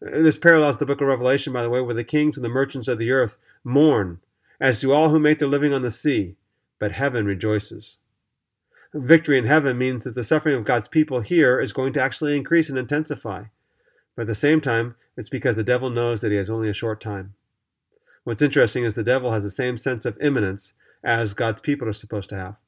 This 0.00 0.36
parallels 0.36 0.78
the 0.78 0.86
book 0.86 1.00
of 1.00 1.06
Revelation, 1.06 1.52
by 1.52 1.62
the 1.62 1.70
way, 1.70 1.80
where 1.80 1.94
the 1.94 2.04
kings 2.04 2.36
and 2.36 2.44
the 2.44 2.50
merchants 2.50 2.88
of 2.88 2.98
the 2.98 3.12
earth 3.12 3.38
mourn, 3.64 4.20
as 4.60 4.80
do 4.80 4.92
all 4.92 5.10
who 5.10 5.20
make 5.20 5.38
their 5.38 5.48
living 5.48 5.72
on 5.72 5.82
the 5.82 5.90
sea, 5.90 6.36
but 6.78 6.92
heaven 6.92 7.24
rejoices. 7.24 7.98
Victory 8.92 9.38
in 9.38 9.46
heaven 9.46 9.78
means 9.78 10.04
that 10.04 10.14
the 10.14 10.24
suffering 10.24 10.56
of 10.56 10.64
God's 10.64 10.88
people 10.88 11.20
here 11.20 11.60
is 11.60 11.72
going 11.72 11.92
to 11.94 12.02
actually 12.02 12.36
increase 12.36 12.68
and 12.68 12.76
intensify. 12.76 13.44
But 14.14 14.22
at 14.22 14.28
the 14.28 14.34
same 14.34 14.60
time, 14.60 14.96
it's 15.16 15.30
because 15.30 15.56
the 15.56 15.64
devil 15.64 15.88
knows 15.88 16.20
that 16.20 16.30
he 16.30 16.36
has 16.36 16.50
only 16.50 16.68
a 16.68 16.74
short 16.74 17.00
time. 17.00 17.34
What's 18.24 18.42
interesting 18.42 18.84
is 18.84 18.94
the 18.94 19.02
devil 19.02 19.32
has 19.32 19.42
the 19.44 19.50
same 19.50 19.78
sense 19.78 20.04
of 20.04 20.20
imminence 20.20 20.74
as 21.02 21.34
God's 21.34 21.60
people 21.60 21.88
are 21.88 21.92
supposed 21.92 22.28
to 22.30 22.36
have. 22.36 22.58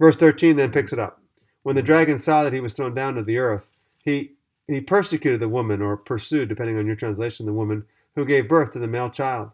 Verse 0.00 0.16
13 0.16 0.56
then 0.56 0.72
picks 0.72 0.92
it 0.92 0.98
up. 0.98 1.20
When 1.62 1.76
the 1.76 1.82
dragon 1.82 2.18
saw 2.18 2.44
that 2.44 2.52
he 2.52 2.60
was 2.60 2.72
thrown 2.72 2.94
down 2.94 3.14
to 3.16 3.22
the 3.22 3.38
earth, 3.38 3.76
he 4.02 4.34
he 4.68 4.80
persecuted 4.80 5.40
the 5.40 5.48
woman, 5.48 5.80
or 5.80 5.96
pursued, 5.96 6.48
depending 6.48 6.78
on 6.78 6.86
your 6.86 6.94
translation, 6.94 7.46
the 7.46 7.52
woman 7.52 7.84
who 8.14 8.24
gave 8.24 8.48
birth 8.48 8.72
to 8.72 8.78
the 8.78 8.86
male 8.86 9.10
child. 9.10 9.50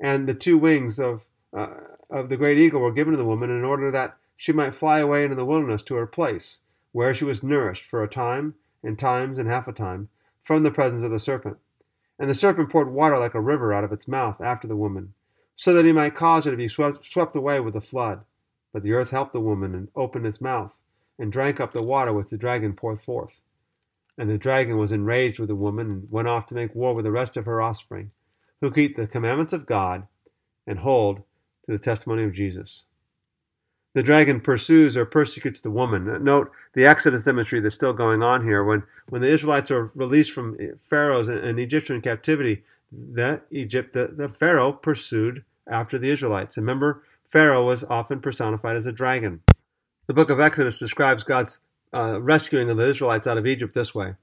And 0.00 0.28
the 0.28 0.34
two 0.34 0.58
wings 0.58 0.98
of, 0.98 1.26
uh, 1.56 1.68
of 2.10 2.28
the 2.28 2.36
great 2.36 2.58
eagle 2.58 2.80
were 2.80 2.92
given 2.92 3.12
to 3.12 3.18
the 3.18 3.24
woman 3.24 3.50
in 3.50 3.64
order 3.64 3.90
that 3.90 4.16
she 4.36 4.52
might 4.52 4.74
fly 4.74 4.98
away 4.98 5.24
into 5.24 5.36
the 5.36 5.44
wilderness 5.44 5.82
to 5.84 5.94
her 5.94 6.06
place, 6.06 6.58
where 6.92 7.14
she 7.14 7.24
was 7.24 7.42
nourished 7.42 7.84
for 7.84 8.02
a 8.02 8.08
time, 8.08 8.54
and 8.82 8.98
times, 8.98 9.38
and 9.38 9.48
half 9.48 9.68
a 9.68 9.72
time, 9.72 10.08
from 10.42 10.62
the 10.62 10.70
presence 10.70 11.04
of 11.04 11.10
the 11.10 11.18
serpent. 11.18 11.56
And 12.18 12.28
the 12.28 12.34
serpent 12.34 12.70
poured 12.70 12.90
water 12.90 13.18
like 13.18 13.34
a 13.34 13.40
river 13.40 13.72
out 13.72 13.84
of 13.84 13.92
its 13.92 14.08
mouth 14.08 14.40
after 14.40 14.66
the 14.66 14.76
woman, 14.76 15.14
so 15.54 15.72
that 15.72 15.84
he 15.84 15.92
might 15.92 16.14
cause 16.14 16.44
her 16.44 16.50
to 16.50 16.56
be 16.56 16.68
swept, 16.68 17.04
swept 17.04 17.36
away 17.36 17.60
with 17.60 17.74
the 17.74 17.80
flood. 17.80 18.22
But 18.72 18.82
the 18.82 18.92
earth 18.92 19.10
helped 19.10 19.32
the 19.32 19.40
woman 19.40 19.74
and 19.74 19.88
opened 19.94 20.26
its 20.26 20.40
mouth, 20.40 20.78
and 21.18 21.30
drank 21.30 21.60
up 21.60 21.72
the 21.72 21.84
water 21.84 22.12
which 22.12 22.30
the 22.30 22.36
dragon 22.36 22.72
poured 22.72 23.00
forth. 23.00 23.40
And 24.18 24.28
the 24.28 24.36
dragon 24.36 24.76
was 24.76 24.92
enraged 24.92 25.38
with 25.38 25.48
the 25.48 25.54
woman, 25.54 25.90
and 25.90 26.10
went 26.10 26.28
off 26.28 26.46
to 26.46 26.54
make 26.54 26.74
war 26.74 26.94
with 26.94 27.04
the 27.04 27.12
rest 27.12 27.36
of 27.36 27.46
her 27.46 27.62
offspring, 27.62 28.10
who 28.60 28.70
keep 28.70 28.96
the 28.96 29.06
commandments 29.06 29.52
of 29.52 29.64
God 29.64 30.08
and 30.66 30.80
hold 30.80 31.18
to 31.64 31.72
the 31.72 31.78
testimony 31.78 32.24
of 32.24 32.32
Jesus. 32.32 32.84
The 33.94 34.02
dragon 34.02 34.40
pursues 34.40 34.96
or 34.96 35.04
persecutes 35.04 35.60
the 35.60 35.70
woman. 35.70 36.08
Uh, 36.08 36.18
note 36.18 36.50
the 36.74 36.84
Exodus 36.84 37.26
imagery 37.26 37.60
that's 37.60 37.74
still 37.74 37.92
going 37.92 38.22
on 38.22 38.44
here. 38.44 38.62
When, 38.62 38.82
when 39.08 39.22
the 39.22 39.28
Israelites 39.28 39.70
are 39.70 39.90
released 39.94 40.32
from 40.32 40.58
Pharaoh's 40.88 41.28
and, 41.28 41.38
and 41.38 41.58
Egyptian 41.58 42.00
captivity, 42.00 42.64
the 42.92 43.42
Egypt 43.50 43.92
the, 43.94 44.08
the 44.08 44.28
Pharaoh 44.28 44.72
pursued 44.72 45.44
after 45.66 45.98
the 45.98 46.10
Israelites. 46.10 46.56
Remember, 46.56 47.02
Pharaoh 47.30 47.64
was 47.64 47.84
often 47.84 48.20
personified 48.20 48.76
as 48.76 48.86
a 48.86 48.92
dragon. 48.92 49.42
The 50.06 50.14
book 50.14 50.30
of 50.30 50.40
Exodus 50.40 50.78
describes 50.78 51.24
God's 51.24 51.58
uh, 51.92 52.20
rescuing 52.20 52.70
of 52.70 52.76
the 52.76 52.86
Israelites 52.86 53.26
out 53.26 53.38
of 53.38 53.46
Egypt 53.46 53.74
this 53.74 53.94
way. 53.94 54.14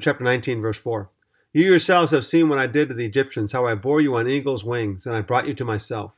Chapter 0.00 0.24
19, 0.24 0.60
verse 0.60 0.78
4. 0.78 1.10
You 1.52 1.64
yourselves 1.64 2.12
have 2.12 2.26
seen 2.26 2.48
what 2.48 2.58
I 2.58 2.66
did 2.66 2.88
to 2.88 2.94
the 2.94 3.06
Egyptians, 3.06 3.52
how 3.52 3.66
I 3.66 3.74
bore 3.74 4.00
you 4.00 4.16
on 4.16 4.28
eagle's 4.28 4.64
wings, 4.64 5.06
and 5.06 5.16
I 5.16 5.22
brought 5.22 5.46
you 5.46 5.54
to 5.54 5.64
myself. 5.64 6.12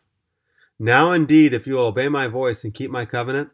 Now 0.78 1.12
indeed, 1.12 1.52
if 1.52 1.66
you 1.66 1.74
will 1.74 1.86
obey 1.86 2.08
my 2.08 2.26
voice 2.26 2.64
and 2.64 2.74
keep 2.74 2.90
my 2.90 3.04
covenant, 3.04 3.50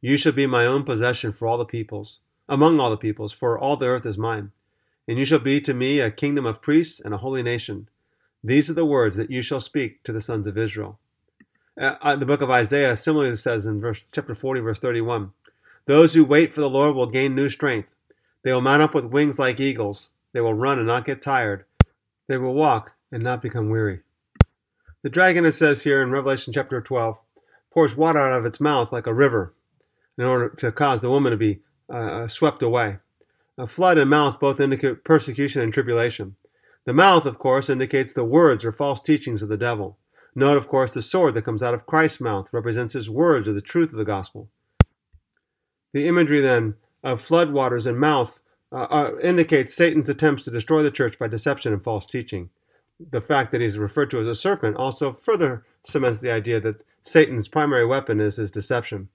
you 0.00 0.16
shall 0.16 0.32
be 0.32 0.46
my 0.46 0.66
own 0.66 0.84
possession 0.84 1.32
for 1.32 1.48
all 1.48 1.58
the 1.58 1.64
peoples, 1.64 2.18
among 2.48 2.78
all 2.78 2.90
the 2.90 2.96
peoples, 2.96 3.32
for 3.32 3.58
all 3.58 3.76
the 3.76 3.86
earth 3.86 4.06
is 4.06 4.18
mine. 4.18 4.52
And 5.08 5.18
you 5.18 5.24
shall 5.24 5.38
be 5.38 5.60
to 5.62 5.74
me 5.74 6.00
a 6.00 6.10
kingdom 6.10 6.46
of 6.46 6.62
priests 6.62 7.00
and 7.00 7.14
a 7.14 7.18
holy 7.18 7.42
nation. 7.42 7.88
These 8.44 8.68
are 8.70 8.74
the 8.74 8.84
words 8.84 9.16
that 9.16 9.30
you 9.30 9.42
shall 9.42 9.60
speak 9.60 10.02
to 10.04 10.12
the 10.12 10.20
sons 10.20 10.46
of 10.46 10.58
Israel. 10.58 10.98
Uh, 11.80 11.96
uh, 12.00 12.16
the 12.16 12.26
book 12.26 12.40
of 12.40 12.50
Isaiah 12.50 12.96
similarly 12.96 13.36
says 13.36 13.66
in 13.66 13.80
verse 13.80 14.06
chapter 14.12 14.34
40, 14.34 14.60
verse 14.60 14.78
31, 14.78 15.32
Those 15.86 16.14
who 16.14 16.24
wait 16.24 16.52
for 16.52 16.60
the 16.60 16.70
Lord 16.70 16.96
will 16.96 17.06
gain 17.06 17.34
new 17.34 17.48
strength. 17.48 17.94
They 18.42 18.52
will 18.52 18.60
mount 18.60 18.82
up 18.82 18.94
with 18.94 19.04
wings 19.04 19.38
like 19.38 19.60
eagles. 19.60 20.10
They 20.32 20.40
will 20.40 20.54
run 20.54 20.78
and 20.78 20.86
not 20.86 21.04
get 21.04 21.22
tired. 21.22 21.64
They 22.28 22.36
will 22.36 22.54
walk 22.54 22.92
and 23.12 23.22
not 23.22 23.40
become 23.40 23.70
weary. 23.70 24.00
The 25.02 25.10
dragon, 25.10 25.46
it 25.46 25.52
says 25.52 25.82
here 25.82 26.02
in 26.02 26.10
Revelation 26.10 26.52
chapter 26.52 26.80
12, 26.80 27.18
pours 27.70 27.96
water 27.96 28.18
out 28.18 28.32
of 28.32 28.44
its 28.44 28.60
mouth 28.60 28.92
like 28.92 29.06
a 29.06 29.14
river 29.14 29.54
in 30.18 30.24
order 30.24 30.48
to 30.48 30.72
cause 30.72 31.00
the 31.00 31.10
woman 31.10 31.30
to 31.30 31.36
be 31.36 31.60
uh, 31.88 31.96
uh 31.96 32.28
swept 32.28 32.62
away. 32.62 32.98
A 33.56 33.68
flood 33.68 33.96
and 33.96 34.10
mouth 34.10 34.40
both 34.40 34.58
indicate 34.58 35.04
persecution 35.04 35.62
and 35.62 35.72
tribulation. 35.72 36.34
The 36.84 36.92
mouth, 36.92 37.26
of 37.26 37.38
course, 37.38 37.70
indicates 37.70 38.12
the 38.12 38.24
words 38.24 38.64
or 38.64 38.72
false 38.72 39.00
teachings 39.00 39.42
of 39.42 39.48
the 39.48 39.56
devil. 39.56 39.98
Note, 40.34 40.56
of 40.56 40.68
course, 40.68 40.92
the 40.92 41.02
sword 41.02 41.34
that 41.34 41.44
comes 41.44 41.62
out 41.62 41.74
of 41.74 41.86
Christ's 41.86 42.20
mouth 42.20 42.52
represents 42.52 42.94
his 42.94 43.08
words 43.08 43.46
or 43.46 43.52
the 43.52 43.60
truth 43.60 43.92
of 43.92 43.98
the 43.98 44.04
gospel. 44.04 44.50
The 45.96 46.08
imagery, 46.08 46.42
then, 46.42 46.74
of 47.02 47.22
floodwaters 47.22 47.86
and 47.86 47.98
mouth 47.98 48.40
uh, 48.70 48.86
uh, 48.90 49.12
indicates 49.22 49.72
Satan's 49.72 50.10
attempts 50.10 50.44
to 50.44 50.50
destroy 50.50 50.82
the 50.82 50.90
church 50.90 51.18
by 51.18 51.26
deception 51.26 51.72
and 51.72 51.82
false 51.82 52.04
teaching. 52.04 52.50
The 53.00 53.22
fact 53.22 53.50
that 53.50 53.62
he's 53.62 53.78
referred 53.78 54.10
to 54.10 54.20
as 54.20 54.28
a 54.28 54.34
serpent 54.34 54.76
also 54.76 55.10
further 55.10 55.64
cements 55.86 56.20
the 56.20 56.30
idea 56.30 56.60
that 56.60 56.82
Satan's 57.02 57.48
primary 57.48 57.86
weapon 57.86 58.20
is 58.20 58.36
his 58.36 58.50
deception. 58.50 59.08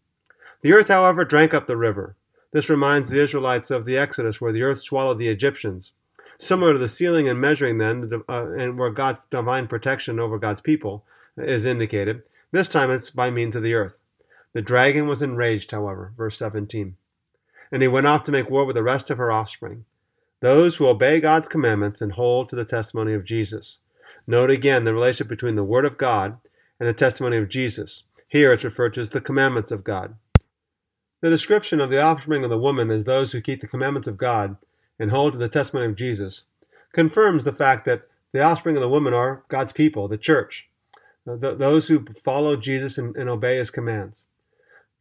The 0.63 0.73
earth, 0.73 0.87
however, 0.87 1.23
drank 1.23 1.53
up 1.53 1.67
the 1.67 1.77
river. 1.77 2.15
This 2.51 2.67
reminds 2.67 3.11
the 3.11 3.21
Israelites 3.21 3.69
of 3.69 3.85
the 3.85 3.99
Exodus, 3.99 4.41
where 4.41 4.51
the 4.51 4.63
earth 4.63 4.81
swallowed 4.81 5.19
the 5.19 5.29
Egyptians. 5.29 5.91
Similar 6.39 6.73
to 6.73 6.79
the 6.79 6.87
sealing 6.87 7.29
and 7.29 7.39
measuring, 7.39 7.77
then, 7.77 8.23
uh, 8.27 8.53
and 8.53 8.79
where 8.79 8.89
God's 8.89 9.19
divine 9.29 9.67
protection 9.67 10.19
over 10.19 10.39
God's 10.39 10.61
people 10.61 11.05
is 11.37 11.63
indicated. 11.63 12.23
This 12.51 12.67
time 12.67 12.89
it's 12.89 13.11
by 13.11 13.29
means 13.29 13.55
of 13.55 13.61
the 13.61 13.75
earth. 13.75 13.99
The 14.53 14.61
dragon 14.61 15.07
was 15.07 15.21
enraged, 15.21 15.71
however, 15.71 16.13
verse 16.17 16.37
17. 16.37 16.95
And 17.71 17.81
he 17.81 17.87
went 17.87 18.07
off 18.07 18.23
to 18.23 18.31
make 18.31 18.49
war 18.49 18.65
with 18.65 18.75
the 18.75 18.83
rest 18.83 19.09
of 19.09 19.17
her 19.17 19.31
offspring, 19.31 19.85
those 20.41 20.75
who 20.75 20.87
obey 20.87 21.21
God's 21.21 21.47
commandments 21.47 22.01
and 22.01 22.13
hold 22.13 22.49
to 22.49 22.55
the 22.55 22.65
testimony 22.65 23.13
of 23.13 23.23
Jesus. 23.23 23.79
Note 24.27 24.49
again 24.49 24.83
the 24.83 24.93
relationship 24.93 25.29
between 25.29 25.55
the 25.55 25.63
Word 25.63 25.85
of 25.85 25.97
God 25.97 26.37
and 26.79 26.89
the 26.89 26.93
testimony 26.93 27.37
of 27.37 27.47
Jesus. 27.47 28.03
Here 28.27 28.51
it's 28.51 28.63
referred 28.63 28.93
to 28.95 29.01
as 29.01 29.09
the 29.11 29.21
commandments 29.21 29.71
of 29.71 29.83
God. 29.83 30.15
The 31.21 31.29
description 31.29 31.79
of 31.79 31.89
the 31.89 32.01
offspring 32.01 32.43
of 32.43 32.49
the 32.49 32.57
woman 32.57 32.89
as 32.89 33.03
those 33.03 33.31
who 33.31 33.41
keep 33.41 33.61
the 33.61 33.67
commandments 33.67 34.07
of 34.07 34.17
God 34.17 34.57
and 34.99 35.11
hold 35.11 35.33
to 35.33 35.39
the 35.39 35.49
testimony 35.49 35.85
of 35.85 35.95
Jesus 35.95 36.43
confirms 36.91 37.45
the 37.45 37.53
fact 37.53 37.85
that 37.85 38.07
the 38.31 38.41
offspring 38.41 38.75
of 38.75 38.81
the 38.81 38.89
woman 38.89 39.13
are 39.13 39.43
God's 39.47 39.73
people, 39.73 40.07
the 40.07 40.17
church, 40.17 40.69
those 41.25 41.87
who 41.87 42.05
follow 42.23 42.55
Jesus 42.55 42.97
and, 42.97 43.15
and 43.15 43.29
obey 43.29 43.57
his 43.57 43.69
commands. 43.69 44.25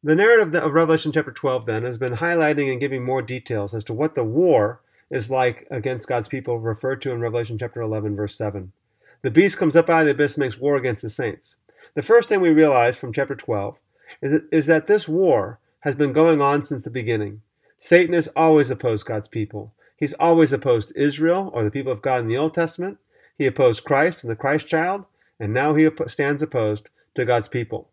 The 0.03 0.15
narrative 0.15 0.55
of 0.55 0.73
Revelation 0.73 1.13
chapter 1.13 1.31
12 1.31 1.67
then 1.67 1.83
has 1.83 1.99
been 1.99 2.15
highlighting 2.15 2.71
and 2.71 2.81
giving 2.81 3.05
more 3.05 3.21
details 3.21 3.75
as 3.75 3.85
to 3.85 3.93
what 3.93 4.15
the 4.15 4.25
war 4.25 4.81
is 5.11 5.31
like 5.31 5.67
against 5.71 6.09
God's 6.09 6.27
people 6.27 6.59
referred 6.59 7.03
to 7.03 7.11
in 7.11 7.21
Revelation 7.21 7.59
chapter 7.59 7.83
11 7.83 8.17
verse 8.17 8.35
7. 8.35 8.73
The 9.21 9.31
beast 9.31 9.59
comes 9.59 9.77
up 9.77 9.91
out 9.91 10.01
of 10.01 10.07
the 10.07 10.13
abyss 10.13 10.37
and 10.37 10.47
makes 10.47 10.57
war 10.57 10.77
against 10.77 11.03
the 11.03 11.11
saints. 11.11 11.57
The 11.93 12.03
first 12.03 12.31
thing 12.31 12.41
we 12.41 12.49
realize 12.49 12.97
from 12.97 13.13
chapter 13.13 13.35
12 13.35 13.77
is 14.23 14.33
that, 14.33 14.49
is 14.51 14.65
that 14.67 14.87
this 14.87 15.07
war 15.07 15.59
has 15.81 15.95
been 15.95 16.15
going 16.15 16.41
on 16.41 16.65
since 16.65 16.83
the 16.83 16.91
beginning. 16.91 17.43
Satan 17.79 18.15
has 18.15 18.29
always 18.29 18.71
opposed 18.71 19.05
God's 19.05 19.29
people. 19.29 19.75
He's 19.99 20.15
always 20.15 20.51
opposed 20.51 20.95
Israel 20.97 21.51
or 21.53 21.63
the 21.63 21.71
people 21.71 21.93
of 21.93 22.01
God 22.01 22.21
in 22.21 22.29
the 22.29 22.39
Old 22.39 22.55
Testament. 22.55 22.97
He 23.37 23.45
opposed 23.45 23.85
Christ 23.85 24.25
and 24.25 24.31
the 24.31 24.37
Christ 24.37 24.67
child, 24.67 25.05
and 25.39 25.53
now 25.53 25.75
he 25.75 25.87
stands 26.07 26.41
opposed 26.41 26.89
to 27.17 27.27
God's 27.27 27.49
people. 27.49 27.91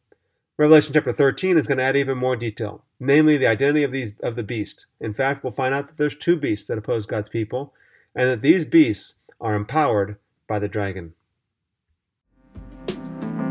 Revelation 0.57 0.93
chapter 0.93 1.13
13 1.13 1.57
is 1.57 1.67
going 1.67 1.77
to 1.77 1.83
add 1.83 1.95
even 1.95 2.17
more 2.17 2.35
detail, 2.35 2.83
namely 2.99 3.37
the 3.37 3.47
identity 3.47 3.83
of 3.83 3.91
these 3.91 4.13
of 4.21 4.35
the 4.35 4.43
beast. 4.43 4.87
In 4.99 5.13
fact, 5.13 5.43
we'll 5.43 5.51
find 5.51 5.73
out 5.73 5.87
that 5.87 5.97
there's 5.97 6.15
two 6.15 6.35
beasts 6.35 6.67
that 6.67 6.77
oppose 6.77 7.05
God's 7.05 7.29
people, 7.29 7.73
and 8.15 8.29
that 8.29 8.41
these 8.41 8.65
beasts 8.65 9.15
are 9.39 9.53
empowered 9.53 10.17
by 10.47 10.59
the 10.59 10.67
dragon. 10.67 11.13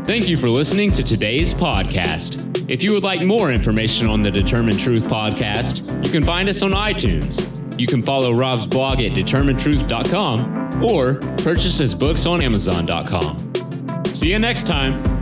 Thank 0.03 0.27
you 0.27 0.37
for 0.37 0.49
listening 0.49 0.91
to 0.91 1.03
today's 1.03 1.53
podcast. 1.53 2.69
If 2.69 2.83
you 2.83 2.93
would 2.93 3.03
like 3.03 3.21
more 3.23 3.51
information 3.51 4.07
on 4.07 4.21
the 4.21 4.31
Determine 4.31 4.77
Truth 4.77 5.09
podcast, 5.09 6.05
you 6.05 6.11
can 6.11 6.23
find 6.23 6.49
us 6.49 6.61
on 6.61 6.71
iTunes 6.71 7.57
you 7.79 7.85
can 7.85 8.01
follow 8.01 8.33
Rob's 8.33 8.65
blog 8.67 8.99
at 9.01 9.11
determinetruth.com 9.11 10.83
or 10.83 11.15
purchase 11.43 11.77
his 11.77 11.93
books 11.93 12.25
on 12.25 12.41
amazon.com. 12.41 13.37
See 14.07 14.31
you 14.31 14.39
next 14.39 14.65
time. 14.65 15.16